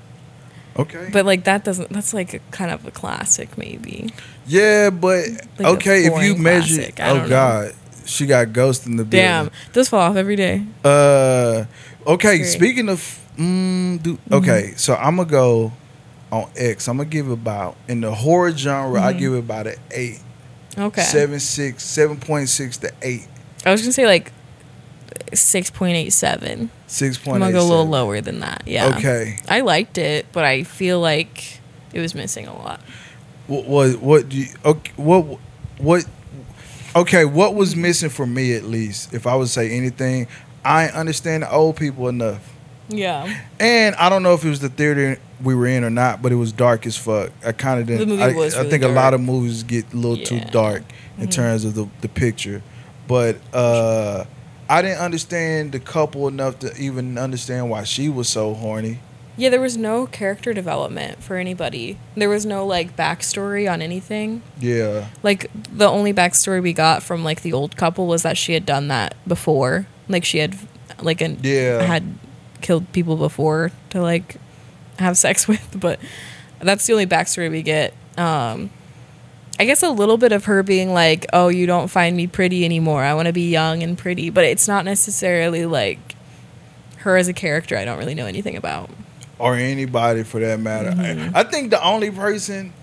[0.77, 1.09] Okay.
[1.11, 1.89] but like that doesn't.
[1.89, 4.13] That's like a kind of a classic, maybe.
[4.47, 5.25] yeah, but
[5.59, 7.29] Like okay, if you measure, classic, oh know.
[7.29, 7.73] god,
[8.05, 9.59] she got ghost in the Damn, building.
[9.73, 10.63] those fall off every day.
[10.85, 11.65] Uh,
[12.07, 12.43] okay.
[12.43, 12.99] Speaking of,
[13.37, 14.33] mm, do, Mm-hmm.
[14.35, 15.73] okay, so I'm gonna go
[16.31, 16.87] on X.
[16.87, 19.01] I'm gonna give about in the horror genre.
[19.01, 19.19] I Mhm.
[19.19, 20.19] give it about an eight,
[20.77, 21.01] Okay.
[21.01, 23.27] seven six, seven point six to eight,
[23.65, 24.31] I was gonna say like
[25.33, 26.69] six point eight seven.
[26.87, 27.35] six point.
[27.35, 28.63] I'm gonna go a little lower than that.
[28.65, 28.95] Yeah.
[28.97, 29.37] Okay.
[29.47, 31.59] I liked it, but I feel like
[31.93, 32.81] it was missing a lot.
[33.47, 35.39] What what what do you okay, what
[35.77, 36.05] what
[36.95, 40.27] okay, what was missing for me at least, if I would say anything,
[40.63, 42.47] I understand the old people enough.
[42.89, 43.41] Yeah.
[43.59, 46.31] And I don't know if it was the theater we were in or not, but
[46.33, 47.31] it was dark as fuck.
[47.45, 48.01] I kind of didn't.
[48.01, 50.41] The movie I, was I really think a lot of movies get a little too
[50.51, 50.83] dark
[51.17, 51.31] in Mhm.
[51.31, 52.61] terms of the, the picture,
[53.07, 54.25] but uh,
[54.69, 58.99] I didn't understand the couple enough to even understand why she was so horny.
[59.37, 61.97] Yeah, there was no character development for anybody.
[62.15, 64.41] There was no like backstory on anything.
[64.59, 68.53] Yeah, Like the only backstory we got from like the old couple was that she
[68.53, 69.87] had done that before.
[70.09, 70.55] Like she had
[71.01, 71.81] like an Yeah.
[71.81, 72.03] had
[72.61, 74.35] killed people before to like
[74.99, 75.99] have sex with, but
[76.59, 77.93] that's the only backstory we get.
[78.17, 78.69] Um
[79.61, 82.65] I guess a little bit of her being like, "Oh, you don't find me pretty
[82.65, 83.03] anymore.
[83.03, 86.15] I want to be young and pretty," but it's not necessarily like
[86.97, 87.77] her as a character.
[87.77, 88.89] I don't really know anything about.
[89.37, 90.91] or anybody for that matter.
[90.91, 91.31] Mhm.
[91.35, 92.73] I, think the only person.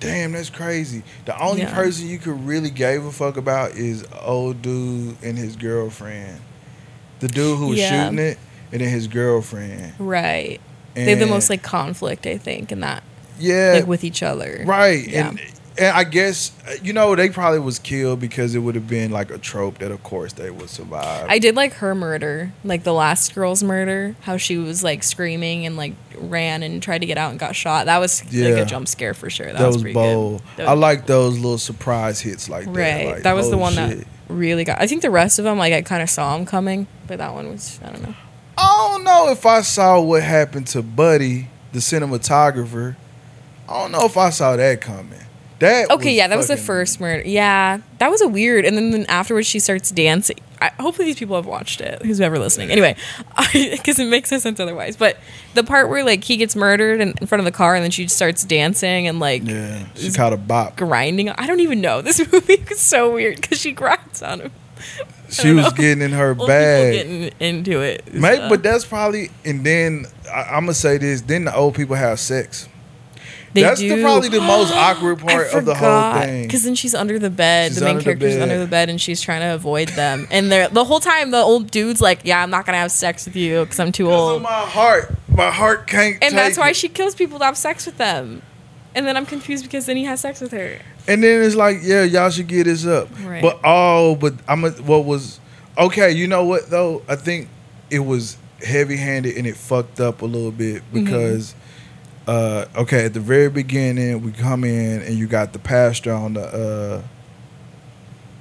[0.00, 1.02] Damn, that's crazy.
[1.24, 1.74] The only Yeah.
[1.74, 6.38] person you could really gave a fuck about is old dude and his girlfriend.
[7.20, 8.04] The dude who was Yeah.
[8.04, 8.38] shooting it,
[8.72, 9.94] and then his girlfriend.
[9.98, 10.60] Right.
[10.94, 13.02] they have the most like conflict, I think, in that
[13.38, 14.62] yeah, like with each other.
[14.66, 15.06] right.
[15.06, 15.30] Yeah.
[15.30, 15.40] And
[15.76, 19.30] and I guess you know they probably was killed because it would have been like
[19.30, 21.26] a trope that of course they would survive.
[21.28, 25.66] I did like her murder, like the last girl's murder, how she was like screaming
[25.66, 27.86] and like ran and tried to get out and got shot.
[27.86, 29.46] That was like a jump scare for sure.
[29.46, 30.42] That, that, was, pretty bold.
[30.42, 30.58] good.
[30.58, 32.76] That I was like those little surprise hits like that.
[32.76, 33.06] Right.
[33.06, 33.98] like, that was the oh, one shit.
[33.98, 34.80] that really got.
[34.80, 37.34] I think the rest of them, like I kind of saw them coming, but that
[37.34, 38.14] one was I don't know.
[38.56, 42.94] I don't know if I saw what happened to Buddy, the cinematographer.
[43.68, 45.20] I don't know if I saw that coming.
[45.60, 47.22] That Okay, yeah, that was the fucking- first murder.
[47.26, 48.64] Yeah, that was a weird.
[48.64, 50.36] And then, then afterwards, she starts dancing.
[50.60, 52.02] I, hopefully, these people have watched it.
[52.02, 52.70] Who's ever listening?
[52.70, 52.96] Anyway,
[53.52, 54.96] because it makes no sense otherwise.
[54.96, 55.16] But
[55.54, 57.90] the part where like he gets murdered in, in front of the car, and then
[57.92, 60.76] she starts dancing and like Yeah, she Is- caught a bop.
[60.76, 61.30] grinding.
[61.30, 62.00] I don't even know.
[62.02, 64.52] This movie is so weird because she grinds on him.
[65.30, 65.70] She don't was know.
[65.70, 66.92] getting in her Old people bag.
[66.94, 68.12] getting into it.
[68.12, 69.30] Maybe, So, but that's probably.
[69.44, 71.20] And then I, I'm gonna say this.
[71.22, 72.68] Then the old people have sex.
[73.54, 76.42] They that's the, probably the most awkward part of the whole thing.
[76.42, 77.70] Because then she's under the bed.
[77.70, 80.26] She's the main under the character's under the bed, and she's trying to avoid them.
[80.30, 83.26] And they're the whole time the old dude's like, "Yeah, I'm not gonna have sex
[83.26, 86.22] with you because I'm too old." my heart, my heart can't.
[86.22, 86.76] And that's why it.
[86.76, 88.42] she kills people to have sex with them.
[88.96, 90.78] And then I'm confused because then he has sex with her.
[91.06, 93.08] And then it's like, yeah, y'all should get this up.
[93.24, 93.42] Right.
[93.42, 95.40] But oh, but I'm a, what was
[95.78, 96.12] okay.
[96.12, 97.02] You know what though?
[97.08, 97.48] I think
[97.90, 101.04] it was heavy handed and it fucked up a little bit Mm-hmm.
[102.26, 106.34] Uh, okay, at the very beginning, we come in and you got the pastor on
[106.34, 107.02] the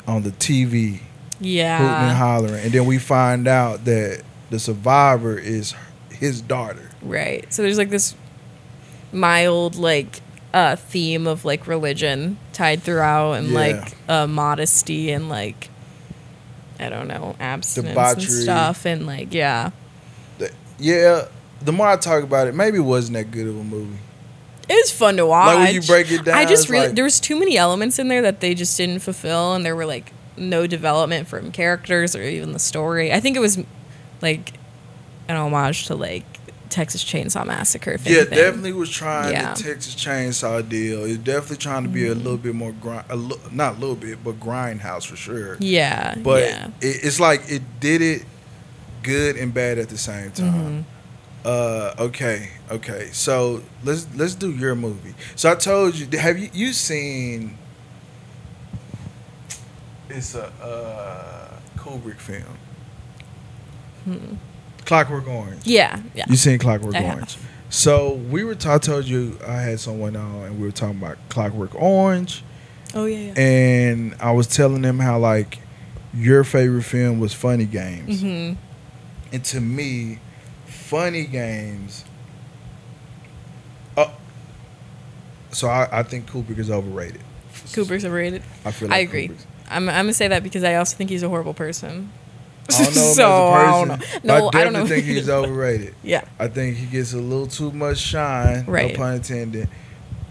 [0.08, 1.00] uh, on the TV
[1.40, 5.74] hooting and hollering, and then we find out that the survivor is
[6.10, 6.90] his daughter.
[7.02, 7.52] Right.
[7.54, 8.16] So there's like this
[9.12, 10.22] mild like
[10.54, 13.54] uh theme of like religion tied throughout and Yeah.
[13.60, 15.70] like uh modesty and like
[16.80, 18.24] I don't know, abstinence Debauchery.
[18.24, 19.72] and stuff and like yeah.
[20.38, 21.26] The- yeah,
[21.66, 23.98] the more I talk about it, maybe it wasn't that good of a movie.
[24.70, 25.56] It was fun to watch.
[25.56, 28.00] Like when you break it down, I just really like- there was too many elements
[28.00, 32.16] in there that they just didn't fulfill, and there were like no development from characters
[32.16, 33.12] or even the story.
[33.14, 33.60] I think it was
[34.22, 34.54] like
[35.28, 36.24] an homage to like
[36.70, 37.98] Texas Chainsaw Massacre.
[38.04, 38.38] Yeah, anything.
[38.38, 39.54] definitely was trying Yeah.
[39.54, 41.04] the Texas Chainsaw deal.
[41.06, 43.96] It's definitely trying to be a little bit more grind, a li- not a little
[43.96, 45.58] bit, but grindhouse for sure.
[45.60, 46.68] Yeah, But yeah.
[46.82, 48.24] it, it's like it did it
[49.04, 50.54] good and bad at the same time.
[50.54, 50.82] Mm-hmm.
[51.46, 53.10] Uh, okay, okay.
[53.12, 55.14] So let's let's do your movie.
[55.36, 57.58] So I told you, have you you seen?
[60.10, 62.44] It's a uh, Kubrick film.
[64.06, 64.36] Hmm.
[64.86, 65.66] Clockwork Orange.
[65.66, 66.26] Yeah, yeah.
[66.30, 67.16] You seen Clockwork I have.
[67.16, 67.38] Orange?
[67.70, 68.56] So we were.
[68.56, 72.44] T- I told you I had someone on, and we were talking about Clockwork Orange,
[72.94, 73.34] Oh yeah, yeah.
[73.42, 75.60] and I was telling them how like
[76.14, 78.54] your favorite film was Funny Games, hmm
[79.32, 80.20] and to me,
[80.94, 82.06] Funny Games.
[83.98, 84.12] Uh,
[85.52, 87.22] so I, I think Kubrick is overrated.
[87.74, 88.44] Cooper's overrated.
[88.64, 88.94] I feel.
[88.94, 89.30] I agree.
[89.30, 92.12] Kubrick's- I'm I'm gonna say that because I also think he's a horrible person.
[92.70, 93.98] I don't know So, I don't know.
[94.24, 94.86] No, I I don't know.
[94.86, 95.96] think he's overrated.
[96.04, 96.26] Yeah.
[96.38, 98.92] I think he gets a little too much shine, Right.
[98.92, 99.70] no pun intended,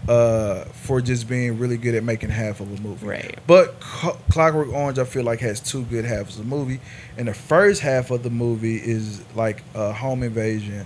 [0.07, 3.05] uh, for just being really good at making half of a movie.
[3.05, 3.39] Right.
[3.47, 6.79] But Cl- Clockwork Orange, I feel like has two good halves of the movie,
[7.17, 10.85] and the first half of the movie is like a home invasion,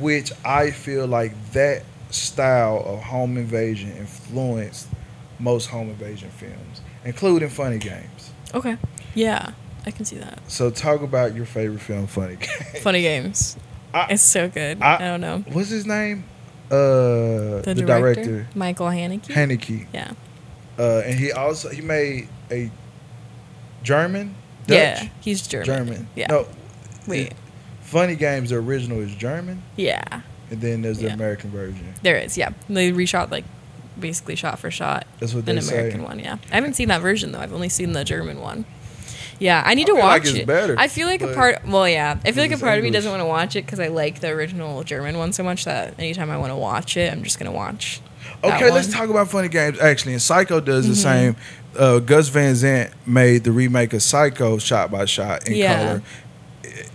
[0.00, 4.88] which I feel like that style of home invasion influenced
[5.38, 8.30] most home invasion films, including Funny Games.
[8.52, 8.76] Okay.
[9.14, 9.52] Yeah,
[9.86, 10.38] I can see that.
[10.48, 12.82] So talk about your favorite film, Funny Games.
[12.82, 13.56] Funny games.
[13.94, 14.82] I- it's so good.
[14.82, 15.38] I- I, don't know.
[15.52, 16.24] What's his name?
[16.70, 19.24] Uh, The, the, director, director, Michael Haneke.
[19.26, 19.86] Haneke.
[19.92, 20.12] yeah.
[20.78, 22.70] Uh, and he also he made a
[23.82, 24.34] German,
[24.66, 25.66] Dutch, Yeah, he's German.
[25.66, 26.08] German.
[26.14, 26.26] Yeah.
[26.28, 26.46] No,
[27.06, 27.32] Wait.
[27.82, 28.50] Funny Games.
[28.50, 30.02] The original is German, Yeah.
[30.50, 31.14] and then there's the Yeah.
[31.14, 31.94] American version.
[32.02, 32.38] There is.
[32.38, 32.50] Yeah.
[32.68, 33.44] They reshot like
[33.98, 36.06] basically shot for shot That's what they an American say.
[36.06, 36.18] one.
[36.20, 36.36] Yeah.
[36.52, 37.40] I haven't seen that version though.
[37.40, 38.64] I've only seen the German one.
[39.40, 40.46] Yeah, I need to watch like it.
[40.46, 41.66] better, I feel like a part.
[41.66, 43.80] Well, yeah, I feel like a part of me doesn't want to watch it because
[43.80, 47.10] I like the original German one so much that anytime I want to watch it,
[47.12, 48.00] I'm just gonna watch.
[48.44, 49.80] Okay, let's talk about Funny Games.
[49.80, 50.96] Actually, and Psycho does the Mhm.
[51.02, 51.36] same.
[51.78, 55.76] Uh, Gus Van Sant made the remake of Psycho shot by shot in Yeah.
[55.84, 56.02] color.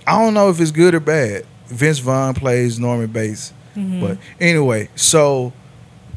[0.08, 1.46] I don't know if it's good or bad.
[1.68, 3.54] Vince Vaughn plays Norman Bates.
[3.76, 4.02] Mhm.
[4.02, 5.52] But anyway, so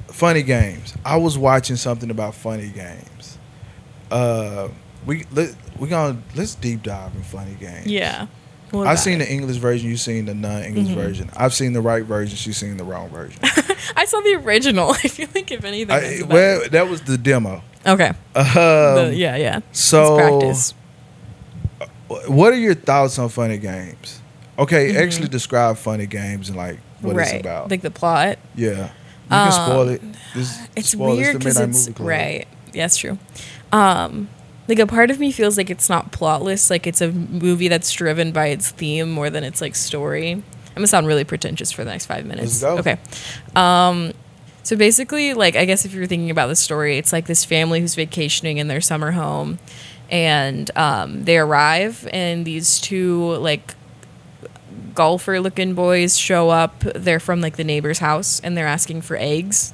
[0.09, 0.93] funny games.
[1.05, 3.39] I was watching something about funny games.
[4.11, 4.69] Uh,
[5.09, 7.87] we let we gonna let's deep dive in funny games.
[7.87, 8.27] yeah.
[8.75, 9.25] I've seen it?
[9.25, 9.89] the English version.
[9.89, 10.95] You've seen the non-English Mhm.
[10.95, 11.31] version.
[11.35, 12.37] I've seen the right version.
[12.37, 13.41] She's seen the wrong version.
[13.97, 14.91] I saw the original.
[15.05, 17.63] I feel like if anything, I, well, that was the demo.
[17.87, 18.09] okay.
[18.37, 19.61] Um, The- yeah, yeah.
[19.73, 20.75] So, practice.
[22.27, 24.21] what are your thoughts on funny games?
[24.59, 25.03] Okay, Mhm.
[25.03, 27.27] actually describe funny games and like what right.
[27.35, 27.71] it's about.
[27.71, 28.39] Like the plot.
[28.55, 28.89] yeah, you
[29.31, 30.03] can spoil Um, it.
[30.35, 32.07] This, It's spoil weird because it's Club.
[32.09, 32.47] right.
[32.75, 33.17] Yeah, that's true.
[33.73, 34.29] Um,
[34.69, 36.71] like a part of me feels like it's not plotless.
[36.71, 40.33] Like it's a movie that's driven by its theme more than its like story.
[40.33, 40.43] I'm
[40.75, 42.63] gonna sound really pretentious for the next five minutes.
[42.63, 42.99] Okay.
[43.57, 44.13] Um,
[44.63, 47.81] so basically, like I guess if you're thinking about the story, it's like this family
[47.81, 49.59] who's vacationing in their summer home,
[50.11, 53.75] and um, they arrive, and these two like
[54.95, 56.81] golfer looking boys show up.
[56.81, 59.73] They're from like the neighbor's house and they're asking for eggs.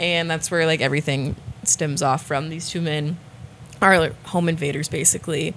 [0.00, 2.48] And that's where like everything stems off from.
[2.48, 3.16] These two men
[3.80, 5.54] are home invaders basically.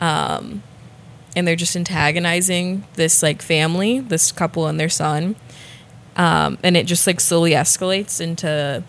[0.00, 0.62] Um,
[1.34, 5.36] and they're just antagonizing this like family, this couple and their son.
[6.16, 8.84] Um, and it just like slowly escalates into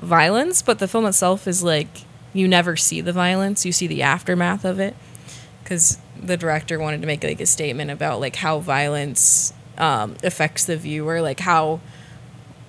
[0.00, 1.88] violence, but the film itself is like
[2.32, 4.94] you never see the violence, you see the aftermath of it.
[5.62, 10.64] Because the director wanted to make like a statement about like how violence um, affects
[10.64, 11.80] the viewer, like how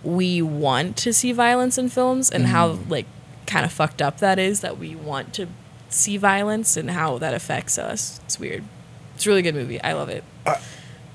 [0.04, 3.06] we want to see violence in films and how like
[3.50, 5.48] kind of fucked up that is that we want to
[5.90, 8.20] see violence and how that affects us.
[8.26, 8.64] It's weird.
[9.16, 9.82] It's a really good movie.
[9.82, 10.24] I love it.
[10.46, 10.56] Uh,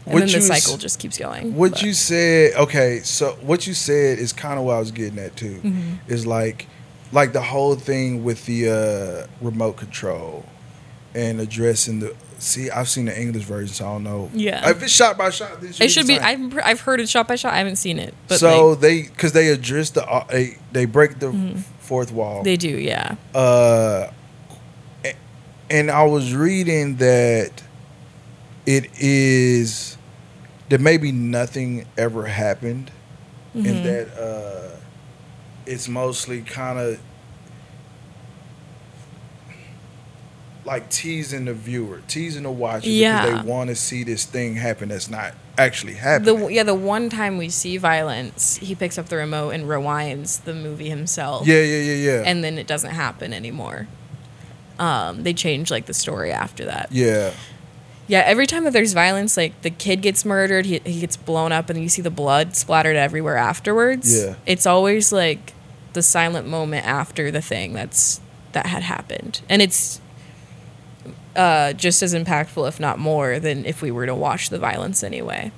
[0.07, 1.55] and then the you s- cycle just keeps going.
[1.55, 4.91] What but- you said, okay, so what you said is kind of what I was
[4.91, 5.61] getting at too.
[5.65, 5.99] Mhm.
[6.09, 6.67] Is like,
[7.13, 10.45] like the whole thing with the uh, remote control
[11.15, 12.15] and addressing the.
[12.39, 14.29] See, I've seen the English version, so I don't know.
[14.35, 14.69] Yeah.
[14.69, 16.19] If it's shot by shot, then It should be.
[16.19, 17.55] I've I've heard it shot by shot.
[17.55, 20.85] I haven't seen it, but so like, they, because they address the, uh, they, they
[20.85, 21.63] break the Mhm.
[21.85, 22.43] Fourth wall.
[22.43, 22.69] they do.
[22.69, 23.17] Yeah.
[23.35, 24.09] uh,
[25.71, 27.63] and I was reading that
[28.67, 29.97] it is
[30.69, 32.91] that maybe nothing ever happened,
[33.57, 33.67] Mhm.
[33.69, 34.77] and that uh,
[35.67, 36.99] it's mostly kind of
[40.65, 44.89] like teasing the viewer, teasing the watcher because they want to see this thing happen
[44.89, 46.41] that's not actually happening.
[46.41, 50.43] The yeah, the one time we see violence, he picks up the remote and rewinds
[50.45, 51.47] the movie himself.
[51.47, 53.87] yeah, yeah, yeah, yeah, And then it doesn't happen anymore.
[54.79, 56.89] Um, they change like the story after that.
[56.91, 57.33] yeah.
[58.07, 61.53] Yeah, every time that there's violence, like the kid gets murdered, he, he gets blown
[61.53, 64.23] up, and you see the blood splattered everywhere afterwards.
[64.23, 64.35] Yeah.
[64.45, 65.55] it's always like
[65.95, 68.21] the silent moment after the thing that's
[68.53, 70.03] that had happened, and it's
[71.37, 75.03] uh, just as impactful, if not more, than if we were to watch the violence
[75.03, 75.51] anyway.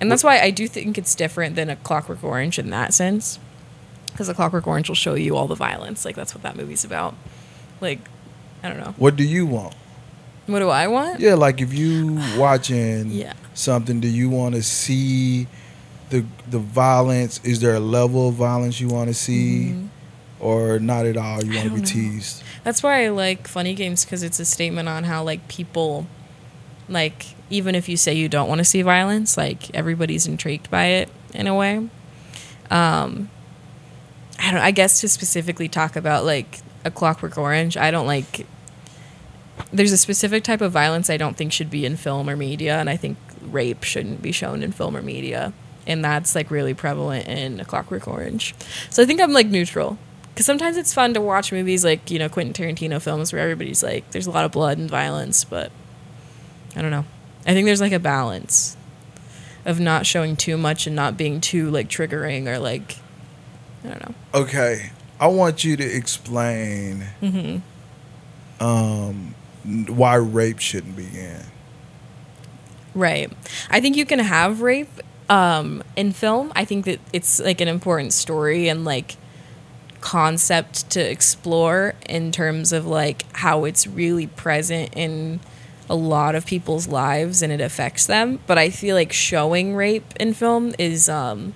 [0.00, 3.38] And that's why I do think it's different than a Clockwork Orange in that sense,
[4.10, 6.04] because a Clockwork Orange will show you all the violence.
[6.04, 7.14] Like that's what that movie's about.
[7.80, 8.00] Like,
[8.62, 8.94] I don't know.
[8.98, 9.74] What do you want?
[10.46, 11.20] What do I want?
[11.20, 13.32] Yeah, like if you watching Yeah.
[13.54, 15.46] something, do you want to see
[16.10, 17.40] the the violence?
[17.44, 19.88] Is there a level of violence you want to see, Mhm.
[20.40, 21.42] or not at all?
[21.42, 21.86] You want to be know.
[21.86, 22.42] teased?
[22.64, 26.06] That's why I like funny games because it's a statement on how like people,
[26.88, 30.86] like even if you say you don't want to see violence, like everybody's intrigued by
[30.86, 31.88] it in a way.
[32.70, 33.28] Um,
[34.40, 34.60] I don't.
[34.60, 38.46] I guess to specifically talk about like a Clockwork Orange, I don't like.
[39.72, 42.78] There's a specific type of violence I don't think should be in film or media,
[42.78, 45.52] and I think rape shouldn't be shown in film or media,
[45.86, 48.54] and that's like really prevalent in a Clockwork Orange.
[48.88, 49.98] So I think I'm like neutral
[50.34, 53.82] because sometimes it's fun to watch movies like you know Quentin Tarantino films where everybody's
[53.84, 55.70] like there's a lot of blood and violence, but
[56.74, 57.04] I don't know.
[57.46, 58.76] I think there's like a balance
[59.64, 62.96] of not showing too much and not being too like triggering or like
[63.84, 64.14] I don't know.
[64.34, 67.58] Okay, I want you to explain hmm
[68.60, 71.42] um, why rape shouldn't begin.
[72.94, 73.32] Right.
[73.70, 76.52] I think you can have rape um, in film.
[76.54, 79.16] I think that it's like an important story and like
[80.04, 85.40] concept to explore in terms of like how it's really present in
[85.88, 88.38] a lot of people's lives and it affects them.
[88.46, 91.54] But I feel like showing rape in film is um,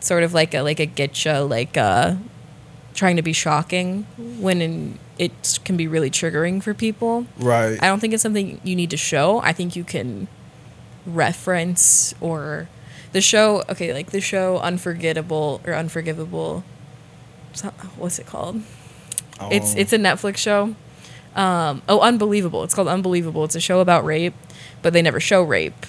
[0.00, 2.16] sort of like a like a getcha like uh,
[2.92, 4.02] trying to be shocking
[4.40, 7.24] when in, it can be really triggering for people.
[7.38, 7.78] Right.
[7.80, 9.38] I don't think it's something you need to show.
[9.42, 10.26] I think you can
[11.06, 12.68] reference or
[13.12, 13.62] the show.
[13.68, 16.64] Okay, like the show Unforgettable or Unforgivable.
[17.96, 18.60] What's it called?
[19.50, 20.74] It's Um, it's a Netflix show.
[21.34, 22.62] Um, oh, Unbelievable.
[22.64, 23.44] It's called Unbelievable.
[23.44, 24.34] It's a show about rape,
[24.82, 25.86] but they never show rape.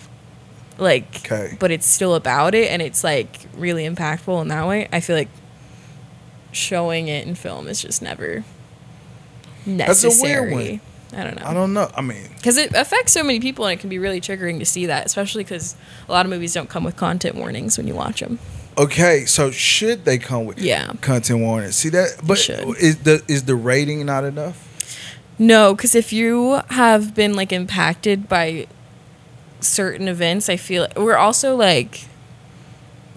[0.78, 1.56] Like, Okay.
[1.60, 4.88] but it's still about it, and it's like really impactful in that way.
[4.92, 5.30] I feel like
[6.52, 8.44] showing it in film is just never
[9.66, 10.54] That's a necessary.
[10.54, 10.82] weird one.
[11.20, 11.90] I don't know I don't know.
[11.96, 14.66] I mean, because it affects so many people and it can be really triggering to
[14.66, 15.76] see that especially because
[16.10, 18.40] a lot of movies don't come with content warnings when you watch them
[18.78, 19.26] okay.
[19.26, 21.72] So should they come with yeah content warning?
[21.72, 22.20] See that?
[22.26, 22.38] But
[22.80, 24.62] is the is the rating not enough?
[25.38, 28.66] no because if you have been like impacted by
[29.60, 32.06] certain events i feel we're also like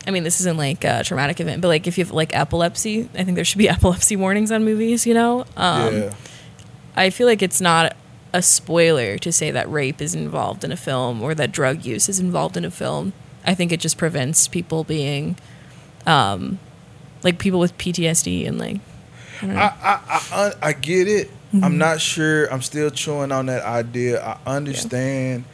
[0.05, 3.09] i mean this isn't like a traumatic event but like if you have like epilepsy
[3.15, 6.15] i think there should be epilepsy warnings on movies you know um, yeah.
[6.99, 7.97] I feel like it's not
[8.33, 12.09] a spoiler to say that rape is involved in a film or that drug use
[12.09, 13.13] is involved in a film.
[13.49, 15.37] I think it just prevents people being,
[16.07, 16.59] um,
[17.23, 18.81] like people with PTSD and like,
[19.41, 19.47] I.
[19.47, 21.29] I I I, I get it.
[21.29, 21.65] Mm-hmm.
[21.65, 22.53] I'm not sure.
[22.53, 24.23] I'm still chewing on that idea.
[24.23, 25.45] I understand.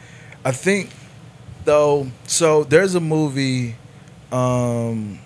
[0.43, 0.89] I think
[1.63, 2.07] though.
[2.27, 3.75] So there's a movie.
[4.29, 5.19] Um,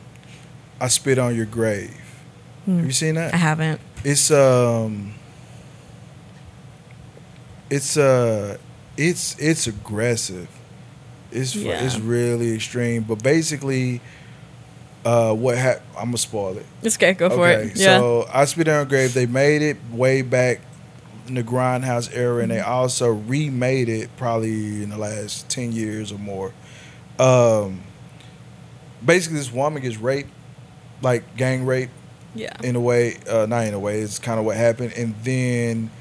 [0.79, 1.95] I spit on your grave.
[2.67, 3.33] Have you seen that?
[3.33, 3.81] I haven't.
[4.03, 5.15] It's um.
[7.71, 8.57] It's uh,
[8.95, 10.49] it's it's aggressive.
[11.31, 11.83] It's Yeah.
[11.83, 13.03] it's really extreme.
[13.03, 14.01] But basically,
[15.05, 16.65] uh, what hap- I'm gonna spoil it.
[16.81, 17.13] It's okay.
[17.13, 17.75] Go for it.
[17.75, 17.97] Yeah.
[17.99, 20.61] So I Spit on Grave, they made it way back
[21.27, 22.71] in the Grindhouse era, and they Mm-hmm.
[22.71, 26.51] also remade it probably in the last ten years or more.
[27.19, 27.81] Um,
[29.05, 30.31] basically, this woman gets raped,
[31.01, 31.89] like gang rape,
[32.33, 32.53] yeah.
[32.63, 33.17] in a way.
[33.29, 33.99] Uh, not in a way.
[34.01, 35.91] It's kind of what happened, and then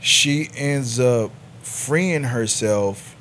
[0.00, 1.30] she ends up
[1.62, 3.11] freeing herself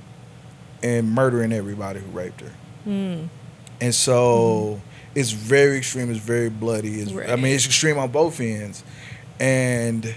[0.83, 2.51] and murdering everybody who raped her.
[2.87, 3.27] Mm.
[3.79, 4.81] And so
[5.15, 6.09] it's very extreme.
[6.11, 7.01] It's very bloody.
[7.01, 8.83] It's, I mean, it's extreme on both ends.
[9.39, 10.13] And,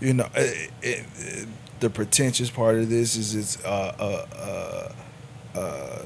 [0.00, 4.92] you know, it, it, it- the pretentious part of this is it's uh, uh,
[5.54, 6.04] uh, uh,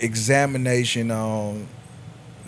[0.00, 1.66] examination on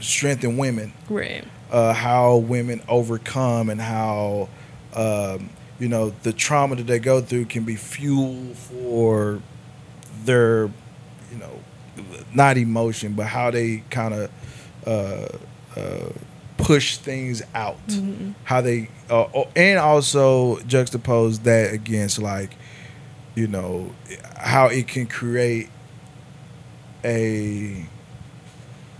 [0.01, 1.45] strength in women, Right.
[1.71, 4.51] uh, how women overcome and how,
[4.95, 9.41] um, you know, the trauma that they go through can be fuel for
[10.25, 10.67] their,
[11.31, 11.61] you know,
[12.35, 14.31] not emotion, but how they kind of
[14.87, 15.29] uh,
[15.79, 16.11] uh,
[16.57, 17.87] push things out.
[17.89, 18.35] Mhm.
[18.45, 19.25] How they, uh,
[19.57, 22.55] and also juxtapose that against like,
[23.35, 23.93] you know,
[24.37, 25.69] how it can create
[27.05, 27.87] a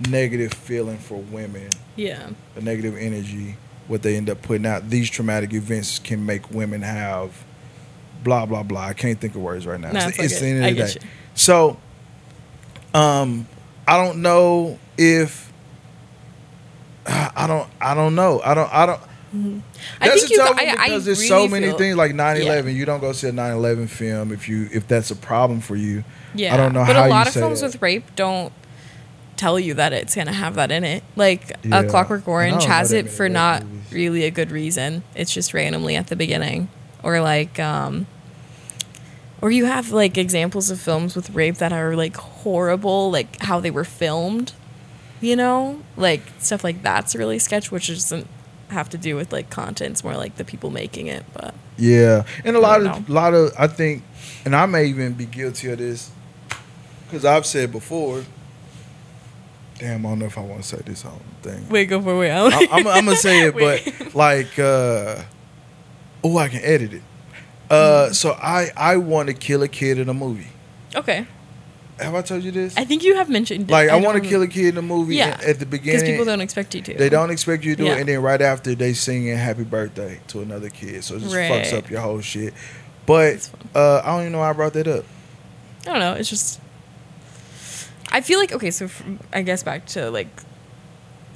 [0.09, 2.31] negative feeling for women, Yeah.
[2.57, 3.57] a negative energy.
[3.89, 4.89] What they end up putting out.
[4.91, 7.45] These traumatic events can make women have
[8.23, 8.87] blah blah blah.
[8.87, 9.93] I can't think of words right now.
[9.93, 10.93] Nah, it's, it's it's the end of the day.
[11.03, 11.09] you.
[11.35, 11.77] So,
[12.95, 13.47] um,
[13.87, 15.53] I don't know if
[17.07, 17.69] I don't.
[17.81, 18.41] I don't know.
[18.45, 18.73] I don't.
[18.73, 19.01] I don't.
[20.01, 20.37] I That's think a you.
[20.39, 22.75] tough I, one I because there's really so many feel- things like 9/11.
[22.75, 26.05] You don't go see a 9/11 film if you if that's a problem for you.
[26.35, 26.53] Yeah.
[26.55, 27.67] I don't know But a you lot of films that.
[27.73, 28.53] with rape don't
[29.37, 31.03] tell you that it's gonna have that in it.
[31.17, 31.81] Like Yeah.
[31.81, 33.93] a Clockwork Orange has it for not movies.
[33.93, 35.03] really a good reason.
[35.15, 36.69] It's just randomly at the beginning,
[37.03, 38.07] or like, um,
[39.41, 43.61] or you have like examples of films with rape that are like horrible, like how
[43.61, 44.53] they were filmed.
[45.21, 48.27] you know, like stuff like that's really sketch, which doesn't
[48.71, 49.93] have to do with like content.
[49.93, 51.25] It's more like the people making it.
[51.33, 54.03] But Yeah, and a lot of a lot of I think,
[54.45, 56.11] and I may even be guilty of this,
[57.07, 58.25] because I've said before.
[59.79, 61.69] Damn, I don't know if I want to say this whole thing.
[61.69, 62.31] wait, go for it.
[62.31, 65.23] I'm, I'm, I'm gonna say it, but like, uh,
[66.25, 67.03] oh, I can edit it.
[67.71, 70.49] Uh, so I I want to kill a kid in a movie.
[70.95, 71.27] okay.
[72.01, 72.77] Have I told you this?
[72.77, 75.17] I think you have mentioned like I, want to kill a kid in a movie.
[75.17, 76.95] Yeah, at the beginning because people don't expect you to.
[76.95, 77.95] they don't expect you to do Yeah.
[77.95, 81.35] it, and then right after they singing "Happy Birthday" to another kid, so it just
[81.35, 82.55] fucks up your whole shit.
[83.07, 85.05] But uh, I don't even know why I brought that up.
[85.83, 86.15] I don't know.
[86.15, 86.61] It's just.
[88.11, 88.71] I feel like okay.
[88.71, 90.43] So from, I guess back to like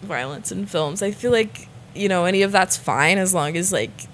[0.02, 1.00] violence in films.
[1.02, 4.08] I feel like you know any of that's fine as long as like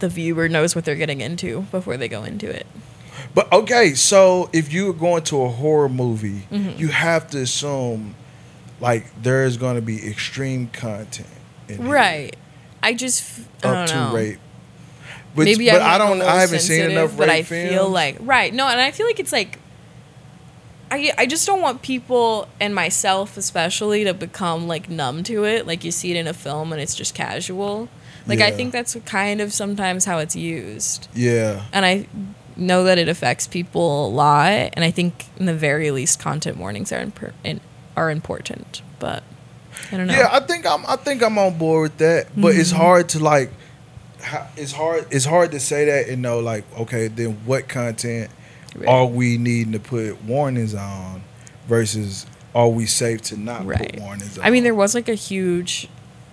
[0.00, 2.66] the viewer knows what they're getting into before they go into it.
[3.34, 6.78] But okay, so if you were going to a horror movie, Mhm.
[6.78, 8.14] you have to assume
[8.80, 11.28] like there is going to be extreme content,
[11.68, 12.36] here, Right.
[12.82, 13.24] I just
[13.64, 14.14] I Up don't to know.
[14.14, 14.38] rape.
[15.34, 16.22] Which, Maybe but I a don't.
[16.22, 17.70] I haven't seen enough rape but I films.
[17.70, 18.52] feel like right.
[18.54, 19.58] No, and I feel like it's like.
[20.88, 25.66] I, I just don't want people and myself especially to become like numb to it
[25.66, 27.88] like you see it in a film and it's just casual
[28.26, 32.06] like i think that's kind of sometimes how it's used yeah, and I
[32.58, 34.48] know that it affects people a lot.
[34.72, 37.06] And I think, in the very least, content warnings are
[37.44, 37.60] in,
[37.94, 38.80] are important.
[38.98, 39.22] But
[39.92, 40.14] I don't know.
[40.14, 40.30] yeah.
[40.32, 40.86] I think I'm.
[40.86, 42.28] I think I'm on board with that.
[42.34, 42.76] But it's Mhm.
[42.76, 43.50] hard to like.
[44.56, 45.06] It's hard.
[45.10, 48.30] It's hard to say that and know like okay, then what content
[48.74, 48.88] Right.
[48.88, 51.22] are we needing to put warnings on
[51.68, 52.24] versus
[52.54, 53.92] are we safe to not Right.
[53.92, 54.44] put warnings on?
[54.46, 55.88] I mean, there was like a huge.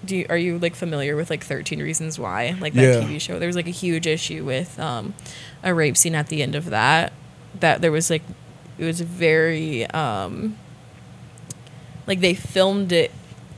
[0.05, 3.01] Do you, are you like familiar with like Thirteen Reasons Why, like that Yeah.
[3.07, 3.39] TV show?
[3.39, 5.13] There was like a huge issue with um,
[5.63, 7.13] a rape scene at the end of that.
[7.59, 8.23] That there was like,
[8.77, 10.57] it was very um,
[12.07, 13.11] like they filmed it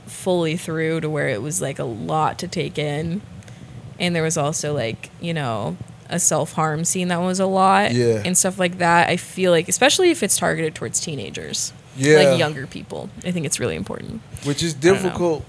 [0.06, 3.22] fully through to where it was like a lot to take in,
[3.98, 5.76] and there was also like you know
[6.08, 8.22] a self harm scene that was a lot, Yeah.
[8.24, 9.08] and stuff like that.
[9.08, 13.46] I feel like, especially if it's targeted towards teenagers, yeah, like younger people, I think
[13.46, 14.20] it's really important.
[14.44, 15.44] which is difficult.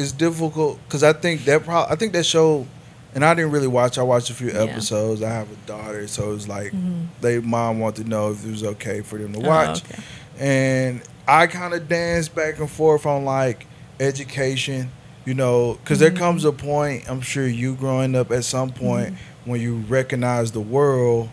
[0.00, 2.66] It's difficult because I think that pro- I think that show,
[3.14, 3.98] and I didn't really watch.
[3.98, 4.60] I watched a few Yeah.
[4.62, 5.22] episodes.
[5.22, 7.06] I have a daughter, so it's like Mhm.
[7.20, 10.02] they mom wanted to know if it was okay for them to Oh, watch, okay.
[10.38, 13.66] and I kind of danced back and forth on like
[14.00, 14.90] education,
[15.26, 16.16] you know, because there Mhm.
[16.16, 17.04] comes a point.
[17.08, 19.50] I'm sure you growing up at some point Mm-hmm.
[19.50, 21.28] when you recognize the world.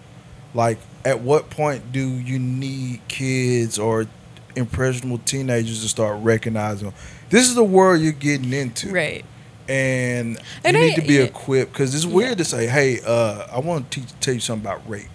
[0.53, 4.07] Like, at what point do you need kids or
[4.55, 6.91] impressionable teenagers to start recognizing
[7.29, 9.25] this is the world you're getting into, Right.
[9.67, 11.21] and, And you I- need to be yeah.
[11.23, 14.65] equipped because it's weird to say, "Hey, uh, I want to teach, tell you something
[14.65, 15.05] about rape."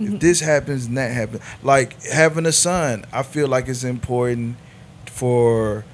[0.00, 0.14] Mhm.
[0.14, 4.56] If this happens and that happens, like having a son, I feel like it's important
[5.06, 5.84] for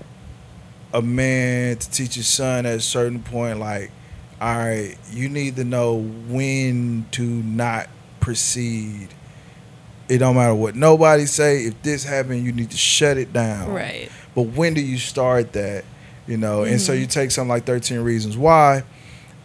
[0.95, 3.91] a man to teach his son at a certain point, like,
[4.41, 5.97] all right, you need to know
[6.29, 7.89] when to not
[8.21, 9.09] proceed.
[10.09, 11.65] It don't matter what nobody say.
[11.67, 13.69] If this happened, you need to shut it down.
[13.71, 14.09] Right.
[14.39, 15.85] But when do you start that?
[16.29, 18.85] You know, and so you take something like 13 Reasons Why,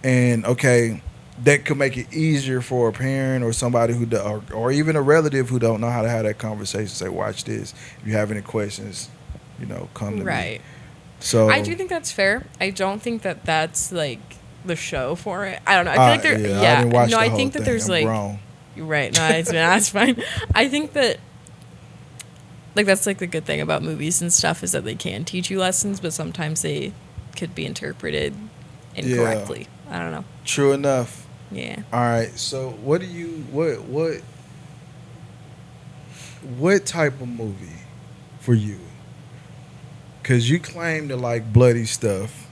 [0.04, 1.02] and okay,
[1.41, 4.96] that could make it easier for a parent or somebody who, do, or, or even
[4.96, 6.89] a relative who don't know how to have that conversation.
[6.89, 7.74] Say, watch this.
[8.02, 9.10] If you have any questions,
[9.60, 10.26] you know, come to me.
[10.26, 10.62] Right.
[11.20, 12.46] So I do think that's fair.
[12.62, 14.20] I don't think that that's like
[14.64, 15.60] the show for it.
[15.66, 15.91] I don't know.
[15.91, 16.39] I feel uh, like there.
[16.39, 17.00] yeah, Yeah.
[17.00, 17.66] I no, I think that thing.
[17.66, 18.39] there's I'm like grown.
[18.78, 19.18] right.
[19.18, 20.22] No, it's that's fine.
[20.54, 21.18] I think that
[22.76, 25.49] like that's like the good thing about movies and stuff is that they can teach
[25.49, 26.93] you lessons, but sometimes they
[27.36, 28.36] could be interpreted
[28.95, 29.67] incorrectly.
[29.89, 30.26] I don't know.
[30.45, 31.28] True enough.
[31.51, 31.84] Yeah.
[31.91, 32.32] All right.
[32.38, 34.21] So what do you what what
[36.57, 37.82] what type of movie
[38.39, 38.80] for you?
[40.24, 42.47] Cause you claim to like bloody stuff,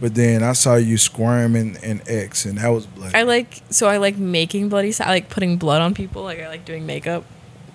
[0.00, 3.14] but then I saw you squirming in X, and that was bloody.
[3.14, 4.94] I like so I like making bloody.
[5.00, 6.22] I like putting blood on people.
[6.22, 7.24] Like I like doing makeup,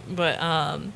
[0.10, 0.94] but um,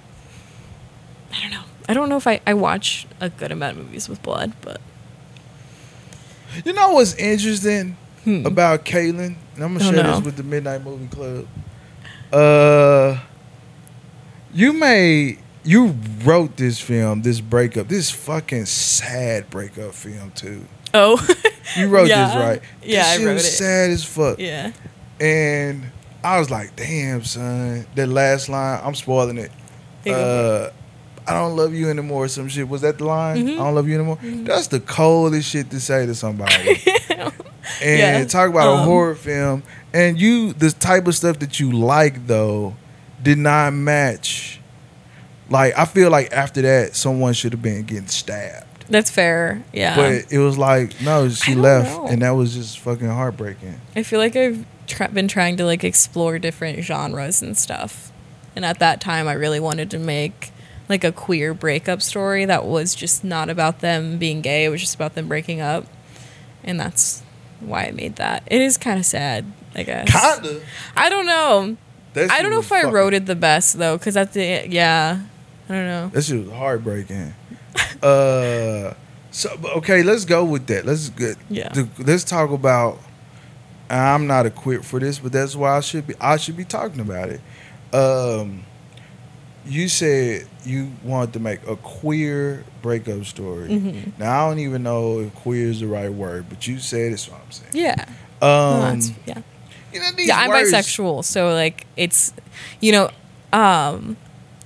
[1.35, 1.63] I don't know.
[1.89, 4.81] I don't know if I I watch a good amount of movies with blood, but
[6.63, 8.45] you know what's interesting Hmm.
[8.45, 9.35] about Caitlyn?
[9.55, 10.15] And I'm gonna Oh, share no.
[10.15, 11.47] this with the Midnight Movie Club.
[12.33, 13.19] Uh,
[14.53, 20.65] you made you wrote this film, this breakup, this fucking sad breakup film too.
[20.93, 21.17] oh
[21.75, 22.27] You wrote Yeah.
[22.27, 22.61] this right.
[22.83, 23.51] Yeah, this I wrote was it.
[23.51, 24.39] sad as fuck.
[24.39, 24.71] yeah.
[25.19, 25.91] And
[26.23, 27.85] I was like, damn, son.
[27.95, 29.51] That last line, I'm spoiling it.
[30.07, 30.69] Uh,
[31.27, 32.25] I don't love you anymore.
[32.25, 32.67] or Some shit.
[32.69, 33.47] Was that the line?
[33.47, 33.53] Mhm.
[33.53, 34.17] I don't love you anymore.
[34.23, 34.45] Mhm.
[34.45, 36.83] That's the coldest shit to say to somebody.
[37.81, 38.23] and Yeah.
[38.25, 39.63] talk about a Um, horror film.
[39.93, 42.75] And you, the type of stuff that you like though,
[43.23, 44.59] did not match
[45.49, 48.85] Like I feel like after that, someone should have been getting stabbed.
[48.89, 49.61] That's fair.
[49.73, 49.95] Yeah.
[49.95, 52.07] But it was like no, she left, know.
[52.07, 53.79] and that was just fucking heartbreaking.
[53.95, 58.11] I feel like I've tr- been trying to like explore different genres and stuff.
[58.55, 60.51] And at that time, I really wanted to make
[60.89, 64.65] like a queer breakup story that was just not about them being gay.
[64.65, 65.85] It was just about them breaking up.
[66.63, 67.23] And that's
[67.59, 68.43] why I made that.
[68.47, 70.11] It is kind of sad, I guess.
[70.11, 70.61] Kinda.
[70.95, 71.77] I don't know.
[72.13, 75.19] That I don't know if I wrote it the best though, because at the yeah,
[75.67, 76.09] I don't know.
[76.13, 77.33] That shit was heartbreaking.
[78.03, 78.93] uh,
[79.31, 80.85] so okay, let's go with that.
[80.85, 81.37] Let's get.
[81.49, 81.69] Yeah.
[81.69, 82.99] the- let's talk about.
[83.89, 86.15] I'm not equipped for this, but that's why I should be.
[86.21, 87.41] I should be talking about it.
[87.93, 88.63] Um,
[89.65, 93.69] you said you wanted to make a queer breakup story.
[93.69, 94.17] Mhm.
[94.19, 97.27] Now I don't even know if queer is the right word, but you said it's
[97.29, 97.71] what I'm saying.
[97.73, 98.05] Yeah.
[98.41, 99.39] Um, yeah.
[99.93, 102.33] you know, these yeah, I'm words- bisexual, so like it's,
[102.81, 103.09] you know,
[103.53, 104.17] um,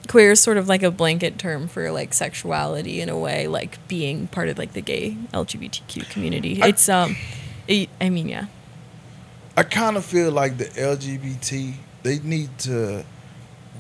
[0.08, 3.78] queer is sort of like a blanket term for like sexuality in a way, like
[3.88, 6.62] being part of like the gay LGBTQ community.
[6.62, 7.16] I- It's um,
[7.68, 8.46] it, I mean, yeah,
[9.56, 11.74] I kind of feel like the LGBT
[12.04, 13.06] they need to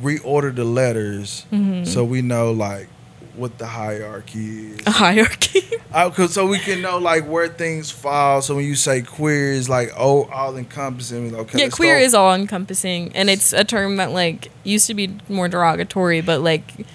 [0.01, 1.85] reorder the letters Mhm.
[1.87, 2.87] so we know like
[3.35, 4.79] what the hierarchy is.
[4.85, 5.61] a hierarchy.
[5.93, 8.41] I, cause so we can know like where things fall.
[8.41, 11.33] So when you say queer is like oh all encompassing.
[11.33, 14.93] Okay, yeah, queer go- is all encompassing, and it's a term that like used to
[14.93, 16.85] be more derogatory, but like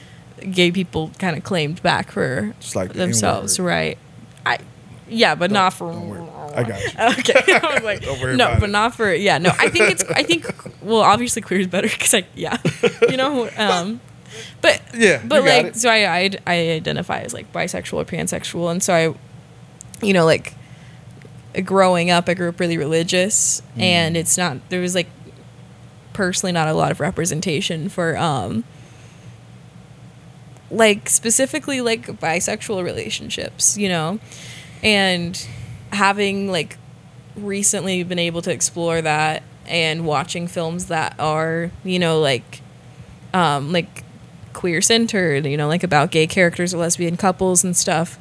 [0.52, 3.68] gay people kind of claimed back for like themselves, N-word.
[3.70, 3.98] right?
[4.44, 4.59] I,
[5.09, 5.90] yeah, but Don't- not for.
[5.92, 6.28] don't worry.
[6.55, 6.88] I got you.
[7.34, 8.02] Okay, I was like,
[8.36, 8.72] no, but it.
[8.72, 9.12] not for.
[9.12, 10.05] Yeah, no, I think it's.
[10.05, 10.46] I think
[10.82, 12.59] well, obviously queer is better because I yeah,
[13.11, 14.00] you know, um,
[14.61, 15.76] but Yeah, but like it.
[15.76, 20.24] so I, I I identify as like bisexual or pansexual, and so I, you know,
[20.24, 20.55] like
[21.64, 23.82] growing up, I grew up really religious, Mm.
[23.82, 25.09] and it's not there was like
[26.12, 28.62] personally not a lot of representation for um
[30.70, 34.18] like specifically like bisexual relationships, you know,
[34.85, 35.49] and
[35.93, 36.76] having like
[37.37, 42.61] recently been able to explore that and watching films that are you know like
[43.32, 44.05] um like
[44.53, 48.18] queer centered you know like about gay characters or lesbian couples and stuff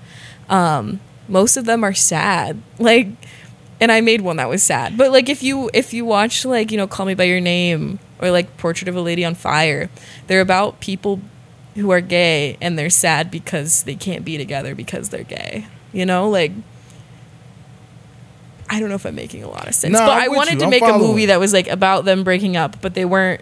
[0.49, 2.61] um most of them are sad.
[2.79, 3.07] Like
[3.79, 4.97] and i made one that was sad.
[4.97, 7.99] But like if you if you watch like you know call me by your name
[8.19, 9.89] or like portrait of a lady on fire
[10.27, 11.19] they're about people
[11.75, 16.05] who are gay and they're sad because they can't be together because they're gay you
[16.05, 16.51] know like
[18.69, 20.59] I don't know if I'm making a lot of sense, but I'm I wanted you.
[20.59, 23.41] to I'm make a movie that was like about them breaking up, but they weren't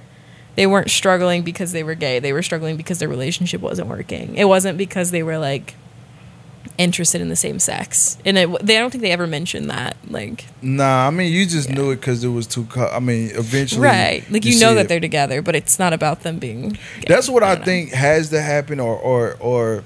[0.56, 2.20] they weren't struggling because they were gay.
[2.20, 4.36] They were struggling because their relationship wasn't working.
[4.36, 5.76] It wasn't because they were like
[6.78, 8.18] interested in the same sex.
[8.26, 9.96] And it they I don't think they ever mentioned that.
[10.10, 11.76] Like Nah, I mean you just Yeah.
[11.76, 12.66] knew it because it was too.
[12.66, 14.30] Co- I mean, eventually, right.
[14.30, 14.88] Like you, know that it.
[14.90, 16.80] they're together, but it's not about them being gay.
[17.08, 17.64] That's what I know.
[17.64, 19.84] think has to happen, or or or.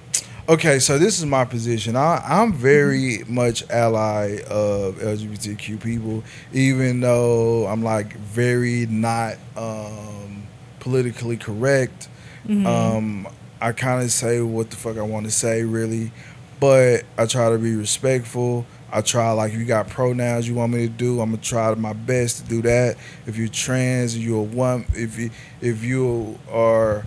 [0.48, 1.96] Okay, so this is my position.
[1.96, 6.24] I, I'm very much ally of LGBTQ people,
[6.54, 10.44] even though I'm like very not um,
[10.80, 12.10] politically correct.
[12.48, 12.64] Mhm.
[12.68, 13.28] Um,
[13.60, 16.12] I kind of say what the fuck I want to say, really,
[16.60, 18.68] but I try to be respectful.
[18.92, 21.74] I try like if you got pronouns you want me to do, I'm gonna try
[21.74, 22.98] my best to do that.
[23.26, 27.04] If you're trans, you're a woman, if you if you are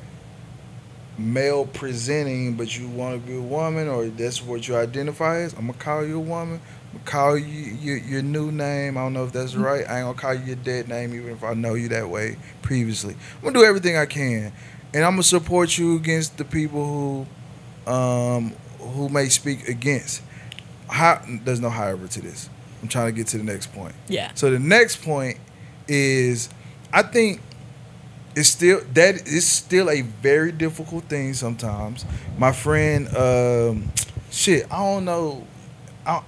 [1.19, 5.53] male presenting but you want to be a woman or that's what you identify as,
[5.55, 6.61] I'm gonna call you a woman.
[6.93, 8.97] I'm gonna call you your, your new name.
[8.97, 9.63] I don't know if that's Mm-hmm.
[9.63, 9.89] right.
[9.89, 12.37] I ain't gonna call you your dead name even if I know you that way
[12.63, 13.15] previously.
[13.15, 14.53] I'm gonna do everything I can,
[14.95, 17.27] and I'm gonna support you against the people
[17.87, 20.23] who, um, who may speak against.
[20.89, 22.49] How, there's no however to this.
[22.81, 23.95] I'm trying to get to the next point.
[24.09, 24.31] Yeah.
[24.35, 25.37] So the next point
[25.89, 26.49] is,
[26.93, 27.41] I think
[28.39, 32.05] it's still that is still a very difficult thing sometimes.
[32.39, 33.93] My friend, um,
[34.31, 35.47] shit, I don't know,
[36.07, 36.23] I,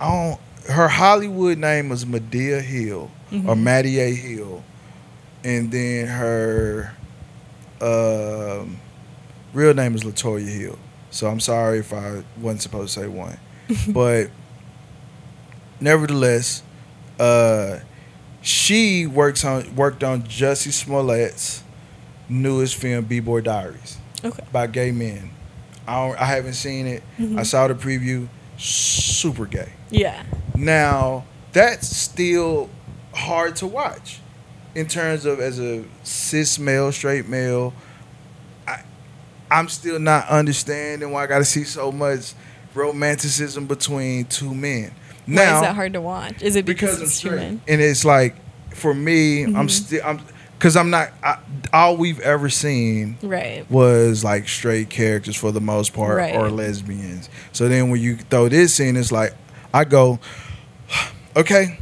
[0.00, 0.40] I don't.
[0.76, 3.62] Her Hollywood name was Medea Hill or Mhm.
[3.62, 4.14] Maddie A.
[4.14, 4.62] Hill,
[5.44, 6.92] and then her
[7.80, 8.78] um,
[9.52, 10.78] real name is Latoya Hill.
[11.10, 13.38] So I'm sorry if I wasn't supposed to say one,
[13.88, 14.30] but
[15.80, 16.62] nevertheless,
[17.18, 17.78] uh,
[18.42, 21.62] she works on worked on Jussie Smollett's
[22.28, 24.44] newest film, B Boy Diaries, Okay.
[24.52, 25.30] by gay men.
[25.86, 27.02] I don't, I haven't seen it.
[27.18, 27.38] Mm-hmm.
[27.38, 28.28] I saw the preview.
[28.58, 29.72] Super gay.
[29.90, 30.22] Yeah.
[30.54, 32.70] Now that's still
[33.12, 34.20] hard to watch
[34.74, 37.74] in terms of as a cis male, straight male.
[38.68, 38.82] I,
[39.50, 42.34] I'm still not understanding why I got to see so much
[42.74, 44.92] romanticism between two men.
[45.36, 46.42] Why is that hard to watch?
[46.42, 47.60] Is it because, because I'm it's straight, human?
[47.68, 48.36] and it's like
[48.74, 49.70] for me, I'm Mhm.
[49.70, 50.20] still I'm
[50.58, 51.10] because I'm not.
[51.24, 51.38] I,
[51.72, 53.68] all we've ever seen Right.
[53.70, 56.34] was like straight characters for the most part Right.
[56.36, 57.28] or lesbians.
[57.52, 59.34] So then when you throw this in, it's like
[59.74, 60.20] I go,
[61.36, 61.78] okay,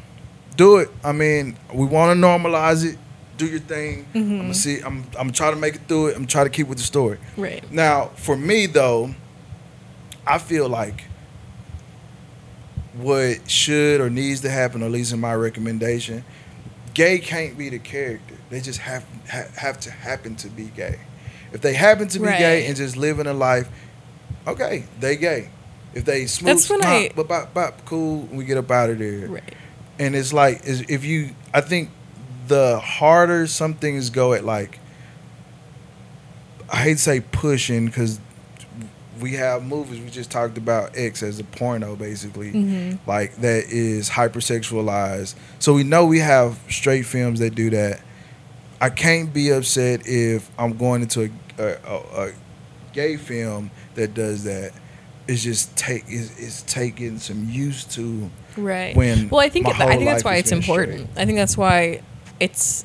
[0.56, 0.88] do it.
[1.04, 2.98] I mean, we want to normalize it.
[3.36, 4.06] Do your thing.
[4.14, 4.36] I'm Mm-hmm.
[4.40, 4.80] gonna see.
[4.80, 6.16] I'm I'm gonna try to make it through it.
[6.16, 7.18] I'm trying to keep with the story.
[7.36, 7.62] Right.
[7.72, 9.14] Now, for me though,
[10.26, 11.04] I feel like
[13.02, 16.24] what should or needs to happen, or at least in my recommendation,
[16.94, 18.34] gay can't be the character.
[18.50, 20.98] They just have ha, have to happen to be gay.
[21.52, 23.68] If they happen to be gay and just living a life,
[24.46, 25.50] okay, they gay.
[25.94, 28.98] If they smooth, That's when I- but bop, bop, cool, we get up out of
[29.00, 29.54] there Right.
[29.98, 31.90] and it's like if you i think
[32.46, 34.78] the harder some things go at like
[36.72, 38.20] i hate to say pushing because
[39.20, 42.98] we have movies we just talked about x as a porno basically Mhm.
[43.06, 48.00] like that is hypersexualized so we know we have straight films that do that
[48.80, 51.22] i can't be upset if i'm going into
[51.58, 52.32] a, a, a, a
[52.92, 54.72] gay film that does that
[55.28, 58.96] it's just take is is taking some used to Right.
[58.96, 61.08] when well, I think it, I think that's why it's it's important.
[61.16, 62.02] I think that's why
[62.40, 62.84] it's.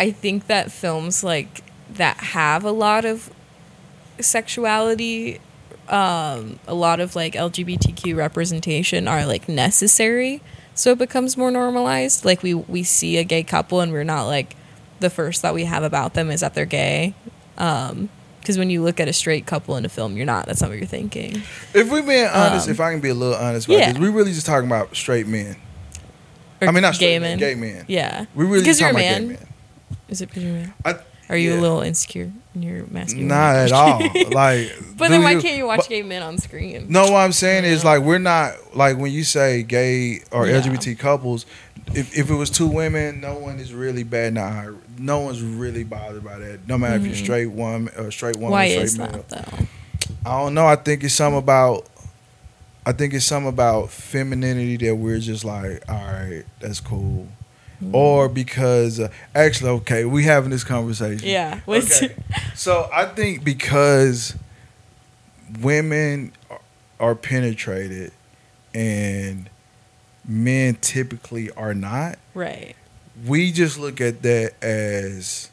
[0.00, 3.30] I think that films like that have a lot of
[4.24, 5.40] sexuality,
[5.88, 10.42] um, a lot of like LGBTQ representation are like necessary,
[10.74, 12.24] so it becomes more normalized.
[12.24, 14.56] Like we we see a gay couple and we're not like
[15.00, 17.14] the first thought we have about them is that they're gay.
[17.58, 18.08] Um,
[18.40, 20.46] because when you look at a straight couple in a film, you're not.
[20.46, 21.42] That's not what you're thinking.
[21.74, 23.92] If we being honest, Um, if I can be a little honest about yeah.
[23.92, 25.56] this, we really just talking about straight men.
[26.62, 27.38] I mean, not gay straight men, men.
[27.38, 27.84] gay men.
[27.86, 28.24] Yeah.
[28.34, 29.28] We really because just you're a talking about man.
[29.28, 29.46] gay men.
[30.08, 30.74] Is it because you're a man?
[30.86, 30.94] I,
[31.28, 31.58] Are you yeah.
[31.58, 33.24] a little insecure in your masculinity?
[33.28, 33.98] Not at all.
[34.32, 36.86] Like, But then why you- can't you watch but- gay men on screen?
[36.88, 40.60] No, what I'm saying is like we're not like when you say gay or Yeah.
[40.60, 41.46] LGBT couples.
[41.92, 44.36] If, if it was two women, no one is really bad.
[44.38, 44.68] eye.
[44.98, 46.68] no one's really bothered by that.
[46.68, 47.22] No matter if you're Mhm.
[47.24, 49.08] straight woman or straight woman, why or straight is male.
[49.08, 49.66] that though?
[50.24, 50.66] I don't know.
[50.66, 51.86] I think it's something about.
[52.86, 57.26] I think it's something about femininity that we're just like, all right, that's cool.
[57.82, 57.94] Mm.
[57.94, 61.26] Or because uh, actually, okay, we having this conversation.
[61.28, 61.60] Yeah.
[61.66, 62.14] Okay.
[62.54, 64.34] So I think because
[65.60, 66.60] women are-
[66.98, 68.12] are penetrated
[68.74, 69.48] and
[70.28, 72.76] men typically are not, right.
[73.26, 75.50] we just look at that as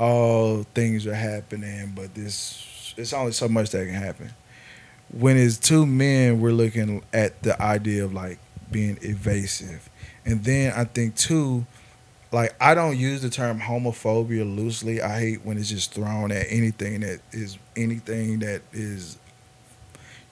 [0.00, 4.30] all things are happening, but this it's only so much that can happen.
[5.12, 8.38] When it's two men, we're looking at the idea of like
[8.70, 9.88] being evasive.
[10.26, 11.64] And then I think too,
[12.32, 15.00] like I don't use the term homophobia loosely.
[15.00, 19.18] I hate when it's just thrown at anything that is anything that is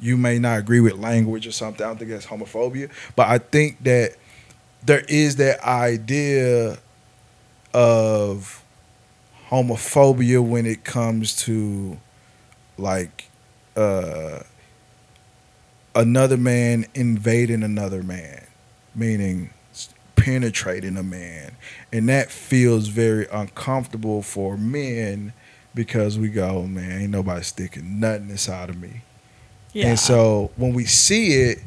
[0.01, 1.84] you may not agree with language or something.
[1.84, 2.90] I don't think that's homophobia.
[3.16, 4.16] But I think that
[4.84, 6.78] there is that idea
[7.72, 8.62] of
[9.49, 11.99] homophobia when it comes to
[12.76, 13.28] like
[13.76, 14.40] uh
[15.95, 18.45] another man invading another man
[18.95, 19.51] meaning
[20.25, 21.55] penetrating a man
[21.93, 25.33] and that feels very uncomfortable for men
[25.75, 29.03] because we go man ain't nobody sticking nothing inside of me
[29.75, 29.89] Yeah.
[29.89, 31.59] and so when we see it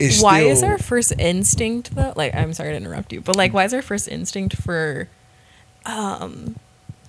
[0.00, 2.12] it's why still, is our first instinct though?
[2.16, 5.08] Like, I'm sorry to interrupt you, but like, why is our first instinct for,
[5.86, 6.56] um,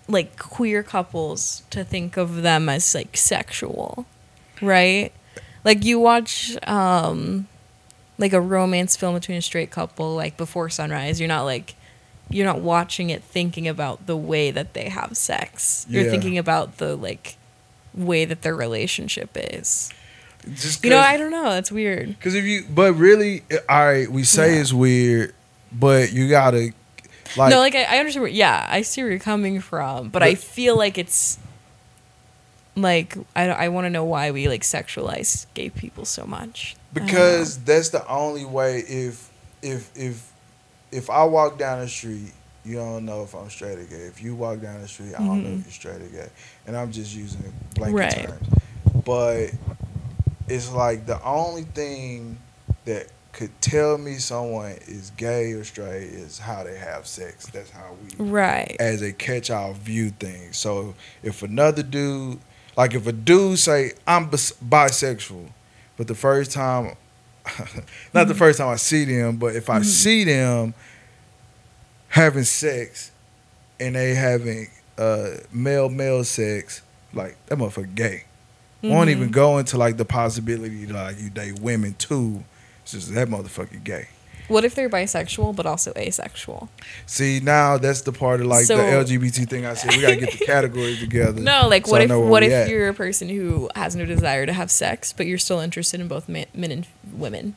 [0.07, 4.05] like queer couples to think of them as like sexual,
[4.61, 5.11] right?
[5.65, 7.47] Like you watch, um,
[8.17, 11.19] like a romance film between a straight couple, like Before Sunrise.
[11.19, 11.75] You're not like,
[12.29, 15.85] you're not watching it thinking about the way that they have sex.
[15.89, 16.11] You're Yeah.
[16.11, 17.37] thinking about the like
[17.93, 19.91] way that their relationship is.
[20.55, 21.49] just You know I don't know.
[21.51, 22.09] That's weird.
[22.09, 24.61] Because if you, but really, all right, we say Yeah.
[24.61, 25.33] it's weird,
[25.71, 26.71] but you gotta,
[27.37, 28.23] like, no, like I, I understand.
[28.23, 31.37] Where, yeah, I see where you're coming from, but, I feel like it's
[32.75, 36.75] like I, I want to know why we like sexualize gay people so much.
[36.93, 37.63] Because uh-huh.
[37.65, 38.79] that's the only way.
[38.79, 39.31] If
[39.61, 40.31] if if
[40.91, 42.31] if I walk down the street,
[42.63, 43.95] you don't know if I'm straight or gay.
[43.95, 45.61] If you walk down the street, I don't know if mm-hmm.
[45.63, 46.29] you're straight or gay.
[46.67, 48.27] And I'm just using blanket Right.
[48.27, 48.47] terms.
[49.05, 49.51] But
[50.47, 52.37] it's like the only thing
[52.85, 57.47] that could tell me someone is gay or straight is how they have sex.
[57.47, 58.75] That's how we right.
[58.79, 60.53] as a catch all view thing.
[60.53, 62.39] So if another dude,
[62.77, 65.49] like if a dude say I'm bis- bisexual,
[65.97, 66.95] but the first time,
[68.13, 69.85] not the first time I see them, but if I Mhm.
[69.85, 70.73] see them
[72.09, 73.11] having sex
[73.79, 74.67] and they having
[74.97, 76.81] uh, male male sex,
[77.13, 78.23] like that motherfucker gay.
[78.83, 79.31] Won't even Mhm.
[79.33, 82.43] go into like the possibility like you date women too.
[82.83, 84.07] It's just that motherfucker gay.
[84.49, 86.69] What if they're bisexual but also asexual?
[87.05, 89.91] See, now that's the part of like So- the LGBT thing I said.
[89.95, 91.39] We gotta get the categories together.
[91.41, 92.69] No, like so what if what if at.
[92.69, 96.07] you're a person who has no desire to have sex, but you're still interested in
[96.07, 97.55] both men, men and women?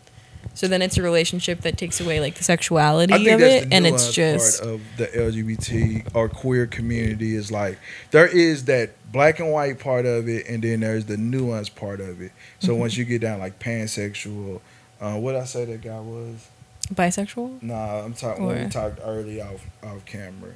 [0.54, 4.10] So then it's a relationship that takes away like the sexuality of it, and it's
[4.14, 7.78] just part of the LGBT or queer community is like
[8.10, 12.00] there is that black and white part of it, and then there's the nuanced part
[12.00, 12.32] of it.
[12.60, 12.80] So Mm-hmm.
[12.80, 14.60] once you get down like pansexual,
[15.00, 16.48] uh, what I say that guy was?
[16.94, 17.62] Bisexual.
[17.62, 20.52] Nah, I'm talking when we talked early off off camera.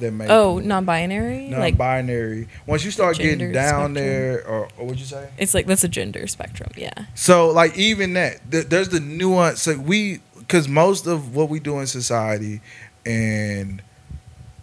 [0.00, 1.48] That made Oh, people- non-binary.
[1.50, 2.46] like non-binary.
[2.66, 3.94] Once you start getting down spectrum.
[3.94, 5.28] there, or, or what'd you say?
[5.38, 6.70] it's like that's a gender spectrum.
[6.76, 6.92] Yeah.
[7.14, 9.66] So like even that, th- there's the nuance.
[9.66, 12.60] Like we, because most of what we do in society
[13.06, 13.82] and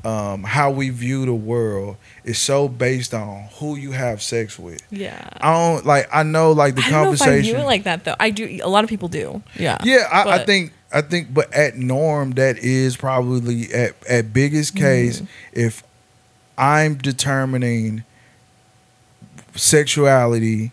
[0.06, 4.82] um, how we view the world is so based on who you have sex with.
[4.92, 5.28] Yeah.
[5.42, 6.08] I don't like.
[6.14, 7.42] I know like the I if I conversation.
[7.42, 8.16] view it like that though.
[8.20, 8.60] I do.
[8.64, 9.42] A lot of people do.
[9.58, 9.80] Yeah.
[9.84, 10.72] yeah, I, I think.
[10.94, 15.22] I think, but at norm, that is probably at at biggest case
[15.52, 15.84] if
[16.58, 18.04] I'm determining
[19.56, 20.72] sexuality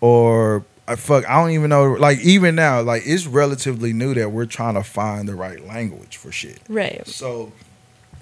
[0.00, 4.30] or I fuck I don't even know like even now like it's relatively new that
[4.30, 6.60] we're trying to find the right language for shit.
[6.68, 7.06] Right.
[7.06, 7.52] So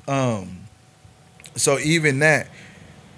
[0.09, 0.61] um
[1.55, 2.49] so even that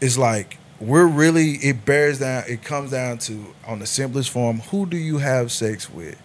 [0.00, 4.60] is like we're really it bears down it comes down to on the simplest form
[4.60, 6.20] who do you have sex with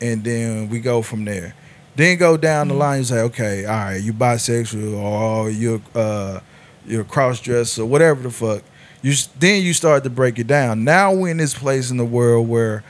[0.00, 1.54] and then we go from there
[1.96, 6.40] then go down the line and say okay all right you bisexual or you're uh
[6.86, 8.62] you're cross dresser whatever the fuck
[9.02, 12.04] you then you start to break it down now we're in this place in the
[12.04, 12.82] world where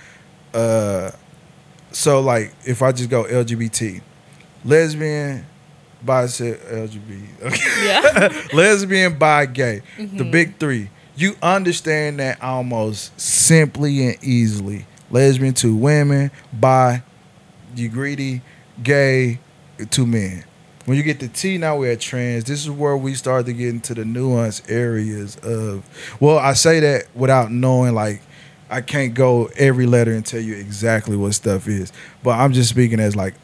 [0.54, 1.10] uh
[1.92, 4.00] so like if i just go lgbt
[4.64, 5.44] lesbian
[6.04, 8.42] bisexual lgbt okay Yeah.
[8.56, 10.30] lesbian, bi, gay, the Mm-hmm.
[10.30, 10.88] big three.
[11.16, 14.86] You understand that almost simply and easily.
[15.10, 17.02] Lesbian, two women, bi,
[17.74, 18.42] you greedy,
[18.82, 19.40] gay,
[19.90, 20.44] two men.
[20.86, 22.44] When you get to T, now we're at trans.
[22.44, 25.84] This is where we start to get into the nuanced areas of.
[26.20, 28.22] Well, I say that without knowing, like,
[28.70, 31.92] I can't go every letter and tell you exactly what stuff is.
[32.22, 33.34] But I'm just speaking as like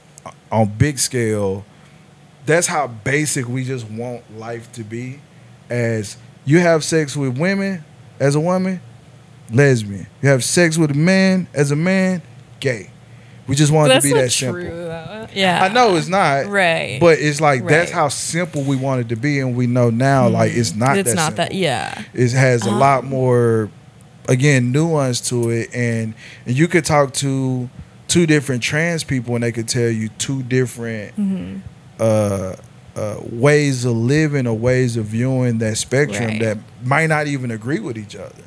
[0.51, 1.65] on big scale
[2.47, 5.21] that's how basic we just want life to be
[5.69, 7.85] as you have sex with women
[8.21, 8.81] as a woman
[9.51, 12.21] lesbian you have sex with a man as a man
[12.61, 12.91] gay
[13.47, 15.29] we just wanted to be that simple Though.
[15.35, 15.63] Yeah.
[15.63, 16.99] i know it's not Right.
[17.01, 20.53] but it's like that's how simple we wanted to be and we know now like
[20.53, 21.45] it's not it's that not simple.
[21.45, 21.55] that.
[21.55, 22.03] Yeah.
[22.13, 23.71] it has a lot Um, more
[24.29, 27.71] again nuance to it and, and you could talk to
[28.09, 31.59] two different trans people and they could tell you two different Mm-hmm.
[32.01, 32.55] uh,
[32.97, 36.41] uh, ways of living or ways of viewing that spectrum Right.
[36.41, 38.43] that might not even agree with each other.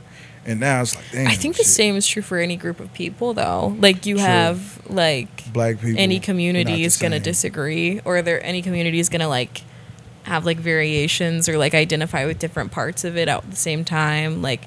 [0.49, 3.35] And now it's like, I think the same is true for any group of people,
[3.35, 3.75] though.
[3.77, 4.25] Like you True.
[4.25, 5.99] have like black people.
[5.99, 9.61] any community is gonna disagree, or there any community is gonna like
[10.23, 14.41] have like variations or like identify with different parts of it at the same time.
[14.41, 14.63] Like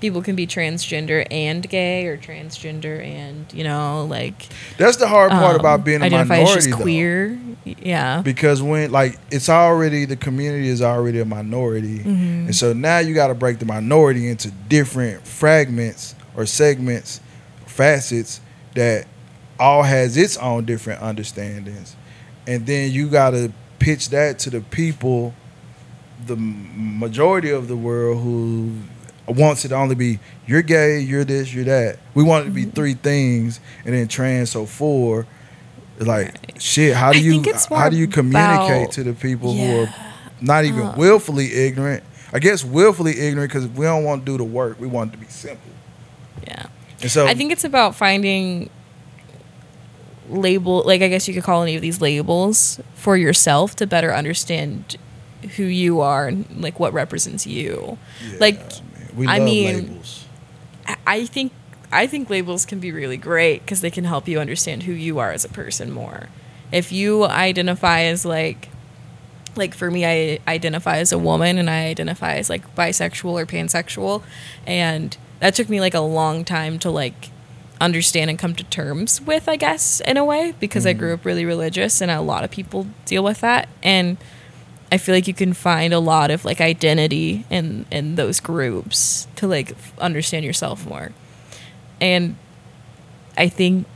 [0.00, 4.48] people can be transgender and gay, or transgender and you know like
[4.78, 6.76] That's the hard part um, about being a minority, as just though.
[6.82, 7.38] queer.
[7.64, 8.22] Yeah.
[8.22, 12.46] Because when like it's already the community is already a minority, Mm-hmm.
[12.46, 17.20] and so now you got to break the minority into different fragments or segments,
[17.66, 18.40] facets
[18.74, 19.06] that
[19.58, 21.94] all has its own different understandings,
[22.46, 25.34] and then you got to pitch that to the people,
[26.26, 28.72] the majority of the world who
[29.36, 31.98] wants it to only be you're gay, you're this, you're that.
[32.14, 32.70] We want it to be Mm-hmm.
[32.70, 35.26] three things, and then trans so four.
[35.98, 36.94] Like shit.
[36.96, 39.52] How do I you think it's more how do you communicate about- to the people
[39.54, 39.94] who are
[40.40, 40.94] not even Uh.
[40.96, 42.02] willfully ignorant?
[42.32, 44.80] I guess willfully ignorant because we don't want to do the work.
[44.80, 45.70] We want it to be simple.
[46.46, 46.66] Yeah.
[47.02, 48.70] And so I think it's about finding
[50.28, 54.14] label like I guess you could call any of these labels for yourself to better
[54.14, 54.96] understand
[55.56, 57.98] who you are and like what represents you.
[58.30, 58.58] yeah, like,
[58.94, 60.24] man, we I mean, labels.
[61.06, 61.52] I- think
[61.92, 65.18] I think labels can be really great because they can help you understand who you
[65.18, 66.28] are as a person more.
[66.72, 68.68] If you identify as like
[69.56, 73.46] like for me I identify as a woman and I identify as like bisexual or
[73.46, 74.22] pansexual
[74.64, 77.30] and that took me like a long time to like
[77.80, 80.98] understand and come to terms with, I guess, in a way, because I mm.
[80.98, 83.68] grew up really religious and a lot of people deal with that.
[83.82, 84.18] And
[84.92, 89.28] I feel like you can find a lot of like identity in in those groups
[89.36, 91.12] to like f- understand yourself more.
[92.00, 92.36] And
[93.36, 93.86] I think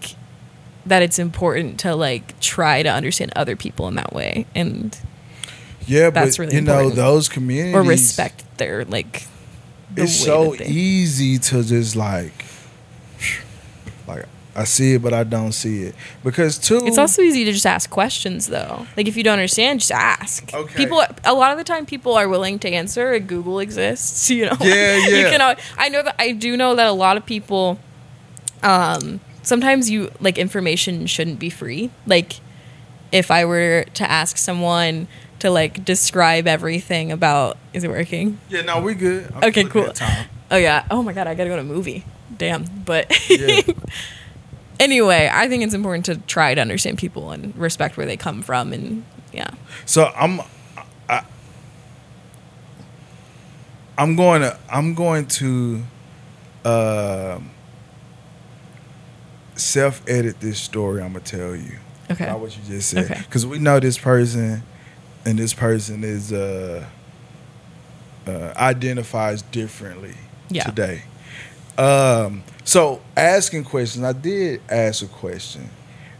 [0.86, 4.97] that it's important to like try to understand other people in that way and
[5.86, 9.26] Yeah, that's but really you know those communities or respect their like
[9.95, 12.45] the it's so easy to just like
[14.57, 16.81] I see it, but I don't see it because too.
[16.85, 18.87] It's also easy to just ask questions, though.
[18.97, 20.53] Like if you don't understand, just ask.
[20.55, 20.77] Okay.
[20.77, 23.19] People, a lot of the time, people are willing to answer.
[23.19, 24.57] Google exists, you know.
[24.61, 25.37] Yeah, you yeah.
[25.37, 25.57] can.
[25.77, 26.15] I know that.
[26.19, 27.79] I do know that a lot of people.
[28.63, 31.91] Um, sometimes you like information shouldn't be free.
[32.07, 32.41] Like,
[33.13, 35.09] if I were to ask someone
[35.41, 38.39] to like describe everything about, is it working?
[38.49, 39.31] yeah, no, we good.
[39.35, 39.93] I'm Okay, cool.
[40.51, 40.87] Oh yeah.
[40.91, 42.05] Oh my god, I gotta go to a movie.
[42.37, 42.65] Damn.
[42.85, 43.61] But Yeah.
[44.81, 48.43] anyway, I think it's important to try to understand people and respect where they come
[48.43, 49.51] from, and yeah.
[49.87, 50.41] So I'm,
[51.09, 51.22] I,
[53.99, 55.83] I'm going to, I'm going to,
[56.64, 57.51] um
[59.57, 61.01] self edit this story.
[61.03, 61.79] I'm gonna tell you
[62.11, 62.25] Okay.
[62.25, 63.20] about what you just said Okay.
[63.22, 64.62] because we know this person,
[65.25, 66.85] and this person is uh,
[68.27, 70.14] uh identifies differently
[70.49, 70.64] Yeah.
[70.64, 71.03] today.
[71.79, 75.69] Um, so asking questions, I did ask a question,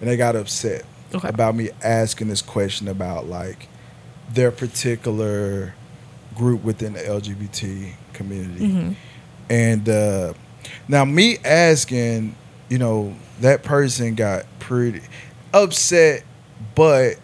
[0.01, 0.85] and they got upset
[1.15, 1.29] Okay.
[1.29, 3.69] about me asking this question about like
[4.33, 5.75] their particular
[6.35, 8.67] group within the LGBT community.
[8.67, 8.95] Mhm.
[9.49, 10.33] And uh,
[10.89, 12.35] now me asking,
[12.69, 15.03] you know, that person got pretty
[15.53, 16.25] upset,
[16.75, 17.17] but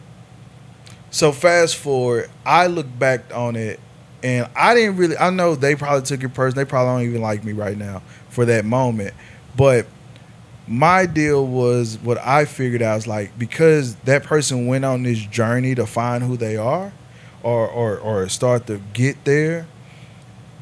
[1.11, 3.81] so fast forward, I look back on it
[4.23, 6.65] and I didn't really I know they probably took it personal.
[6.65, 9.15] They probably don't even like me right now for that moment.
[9.57, 9.87] But
[10.67, 15.19] my deal was what I figured out is like because that person went on this
[15.19, 16.93] journey to find who they are
[17.43, 19.67] or or or start to get there,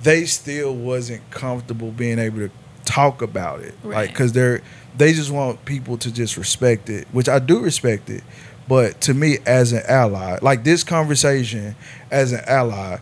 [0.03, 2.51] they still wasn't comfortable being able to
[2.85, 3.75] talk about it.
[3.85, 4.15] Like Right.
[4.15, 4.63] cuz they're
[4.97, 8.25] they just want people to just respect it, which I do respect it.
[8.67, 11.77] But to me as an ally, like this conversation
[12.11, 12.99] as an ally,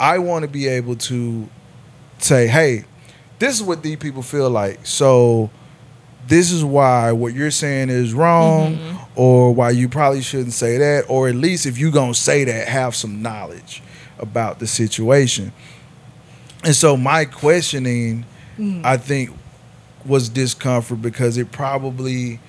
[0.00, 1.48] I want to be able to
[2.18, 2.84] say, "Hey,
[3.38, 5.50] this is what these people feel like." So
[6.28, 8.98] this is why what you're saying is wrong Mhm.
[9.14, 12.42] or why you probably shouldn't say that or at least if you're going to say
[12.44, 13.80] that have some knowledge
[14.18, 15.52] about the situation
[16.64, 18.24] and so my questioning
[18.58, 18.80] Mhm.
[18.84, 19.30] i think
[20.04, 22.40] was discomfort because it probably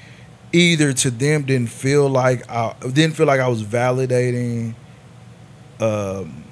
[0.51, 4.73] either to them didn't feel like i didn't feel like i was validating
[5.79, 6.43] um,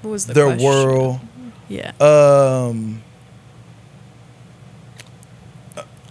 [0.00, 0.64] What was the their question?
[0.66, 1.20] world
[1.68, 1.90] Yeah.
[2.00, 3.02] um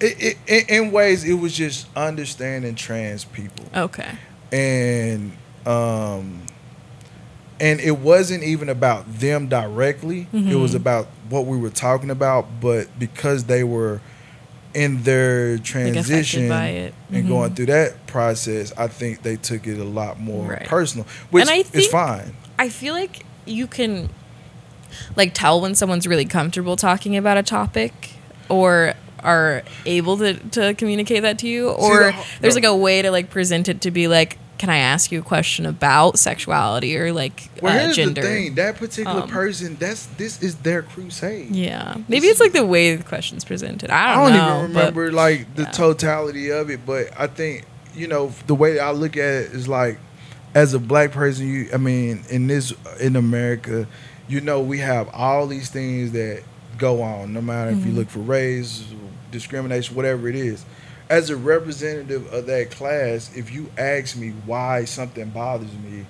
[0.04, 4.12] it, it, in ways it was just understanding trans people Okay.
[4.52, 5.32] and
[5.66, 6.42] um
[7.60, 10.76] and it wasn't even about them directly it was Mhm.
[10.76, 14.02] about what we were talking about but because they were
[14.74, 16.94] in their transition affected by it.
[17.12, 17.28] and Mhm.
[17.30, 20.66] going through that process i think they took it a lot more Right.
[20.66, 24.10] personal which And I is think- fine I feel like you can
[25.16, 28.12] like tell when someone's really comfortable talking about a topic
[28.50, 28.94] or
[29.24, 31.70] are able to, to communicate that to you?
[31.70, 34.78] Or the there's like a way to like present it to be like can i
[34.78, 38.22] ask you a question about sexuality or like well uh, here's gender?
[38.22, 38.56] the thing.
[38.56, 41.54] That particular Um, person that's this is their crusade.
[41.54, 41.98] Yeah.
[42.08, 43.90] Maybe it's like the way the question's presented.
[43.90, 45.72] I I don't, don't, know even but- remember like the yeah.
[45.72, 47.66] totality of it, but I think
[47.96, 49.98] you know the way I look at it is like
[50.56, 52.72] as a black person, you I mean in this
[53.02, 53.88] in America,
[54.30, 56.44] you know we have all these things that
[56.78, 57.96] go on, no matter if you Mhm.
[57.98, 58.84] look for race,
[59.34, 60.64] discrimination, whatever it is.
[61.10, 66.06] As a representative of that class, if you ask me why something bothers me,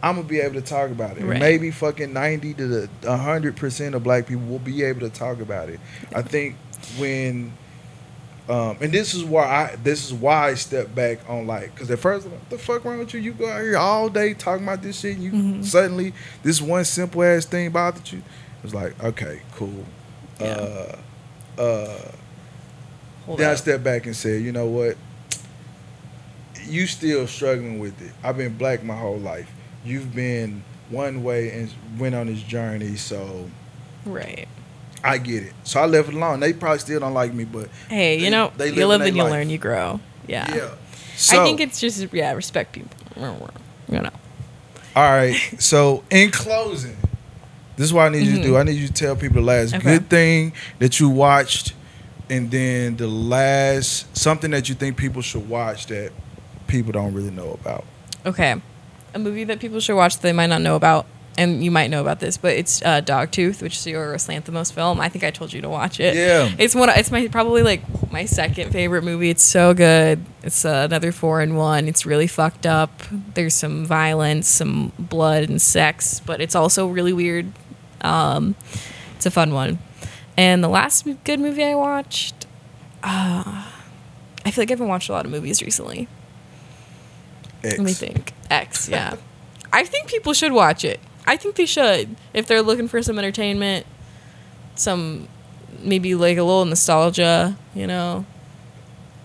[0.00, 1.24] I'm gonna be able to talk about it.
[1.24, 1.40] Right.
[1.40, 5.40] Maybe fucking ninety to the hundred percent of black people will be able to talk
[5.40, 5.80] about it.
[6.14, 6.54] I think
[6.98, 7.52] when,
[8.48, 11.90] um, and this is why I this is why I step back on like because
[11.90, 13.18] at first like, the fuck wrong with you?
[13.20, 15.16] You go out here all day talking about this shit.
[15.16, 15.64] And you Mhm.
[15.64, 16.14] suddenly
[16.44, 18.22] this one simple ass thing bothered you.
[18.62, 19.84] It's like okay, cool.
[20.40, 20.46] Yeah.
[21.58, 22.12] Uh, uh,
[23.28, 24.96] Hold then I stepped back and said, you know what?
[26.66, 28.12] You still struggling with it.
[28.22, 29.50] I've been black my whole life.
[29.84, 33.48] You've been one way and went on this journey, so
[34.04, 34.48] right
[35.04, 35.52] I get it.
[35.64, 36.40] So I left it alone.
[36.40, 39.00] They probably still don't like me, but hey They- you know they you living live
[39.02, 39.32] and you life.
[39.32, 40.70] learn you grow yeah, yeah.
[41.16, 44.10] So, i think it's just yeah respect people you know
[44.96, 45.34] all right.
[45.60, 46.96] So in closing,
[47.76, 48.52] this is what I need you to do.
[48.54, 48.60] Mhm.
[48.60, 49.84] I need you to tell people the last Okay.
[49.84, 51.72] good thing that you watched,
[52.30, 56.12] and then the last something that you think people should watch that
[56.66, 57.84] people don't really know about.
[58.26, 58.60] Okay.
[59.14, 61.06] A movie that people should watch that they might not know about,
[61.38, 65.00] and you might know about this, but it's uh, Dogtooth, which is Yorgos Lanthimos film.
[65.00, 66.14] I think I told you to watch it.
[66.14, 66.50] Yeah.
[66.58, 66.90] It's one.
[66.90, 69.30] It's my probably like my second favorite movie.
[69.30, 70.24] It's so good.
[70.42, 71.88] It's uh, another four in one.
[71.88, 73.02] It's really fucked up.
[73.34, 77.52] There's some violence, some blood and sex, but it's also really weird.
[78.02, 78.54] Um,
[79.16, 79.78] it's a fun one.
[80.38, 82.46] And the last good movie I watched,
[83.02, 83.66] uh,
[84.46, 86.06] I feel like I haven't watched a lot of movies recently.
[87.64, 87.76] X.
[87.76, 88.32] Let me think.
[88.48, 89.16] X, yeah.
[89.72, 91.00] I think people should watch it.
[91.26, 93.84] I think they should if they're looking for some entertainment,
[94.76, 95.26] some
[95.82, 97.56] maybe like a little nostalgia.
[97.74, 98.24] You know,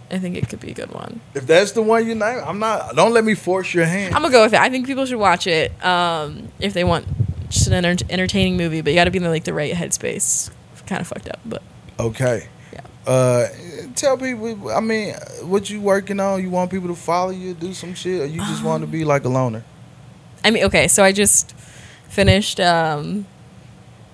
[0.10, 1.22] I think it could be a good one.
[1.36, 2.96] If that's the one you name, I'm not.
[2.96, 4.16] Don't let me force your hand.
[4.16, 4.60] I'm gonna go with it.
[4.60, 7.06] I think people should watch it um, if they want
[7.50, 9.74] just an enter- entertaining movie, but you got to be in the, like the right
[9.76, 10.50] headspace.
[10.88, 11.62] Kind of fucked up, but
[12.00, 12.48] Okay.
[12.74, 12.82] Yeah.
[13.12, 13.48] Uh,
[13.96, 14.72] tell people.
[14.72, 15.14] I mean,
[15.44, 16.42] what you working on?
[16.42, 19.06] You want people to follow you, do some shit, or you just want to be
[19.06, 19.64] like a loner?
[20.44, 21.54] I mean, okay, so I just
[22.10, 22.60] finished.
[22.60, 23.26] Um,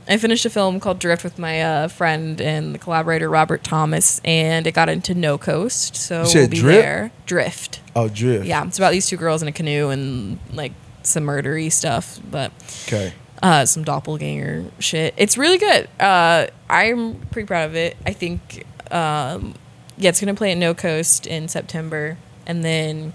[0.07, 4.19] I finished a film called Drift with my uh, friend and the collaborator Robert Thomas,
[4.25, 6.81] and it got into No Coast, so we'll be Drift?
[6.81, 7.11] there.
[7.27, 8.45] Drift, Oh, drift.
[8.47, 10.71] yeah, it's about these two girls in a canoe and like
[11.03, 12.51] some murdery stuff, but
[12.87, 13.13] Okay.
[13.41, 15.13] Uh, some doppelganger shit.
[15.17, 15.87] It's really good.
[15.99, 17.97] Uh, I'm pretty proud of it.
[18.05, 19.55] I think, um,
[19.97, 23.13] yeah, it's gonna play at No Coast in September, and then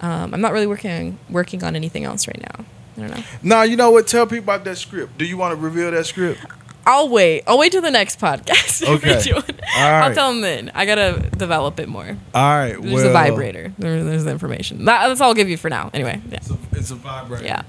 [0.00, 2.64] um, I'm not really working working on anything else right now.
[2.96, 3.24] I don't know.
[3.42, 4.06] Now you know what?
[4.06, 5.16] Tell people about that script.
[5.18, 6.40] Do you want to reveal that script?
[6.86, 7.44] I'll wait.
[7.46, 8.68] I'll wait till the next podcast.
[8.90, 9.30] Okay.
[9.32, 9.42] All
[9.76, 10.70] I'll tell them then.
[10.74, 12.16] I gotta develop it more.
[12.34, 12.72] All right.
[12.80, 13.72] There's well, the vibrator.
[13.78, 14.86] There, there's the information.
[14.86, 15.90] That, that's all I'll give you for now.
[15.92, 17.44] Anyway, yeah, It's a, it's a vibrator.
[17.44, 17.62] yeah.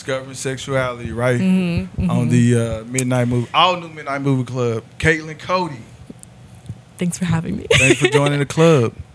[0.00, 1.38] Discovering sexuality, right?
[1.38, 4.82] Mm-hmm, On the uh, Midnight Movie, all new Midnight Movie Club.
[4.98, 5.76] Caitlyn Cody.
[6.96, 7.66] Thanks for having me.
[7.70, 8.94] Thanks for joining the club.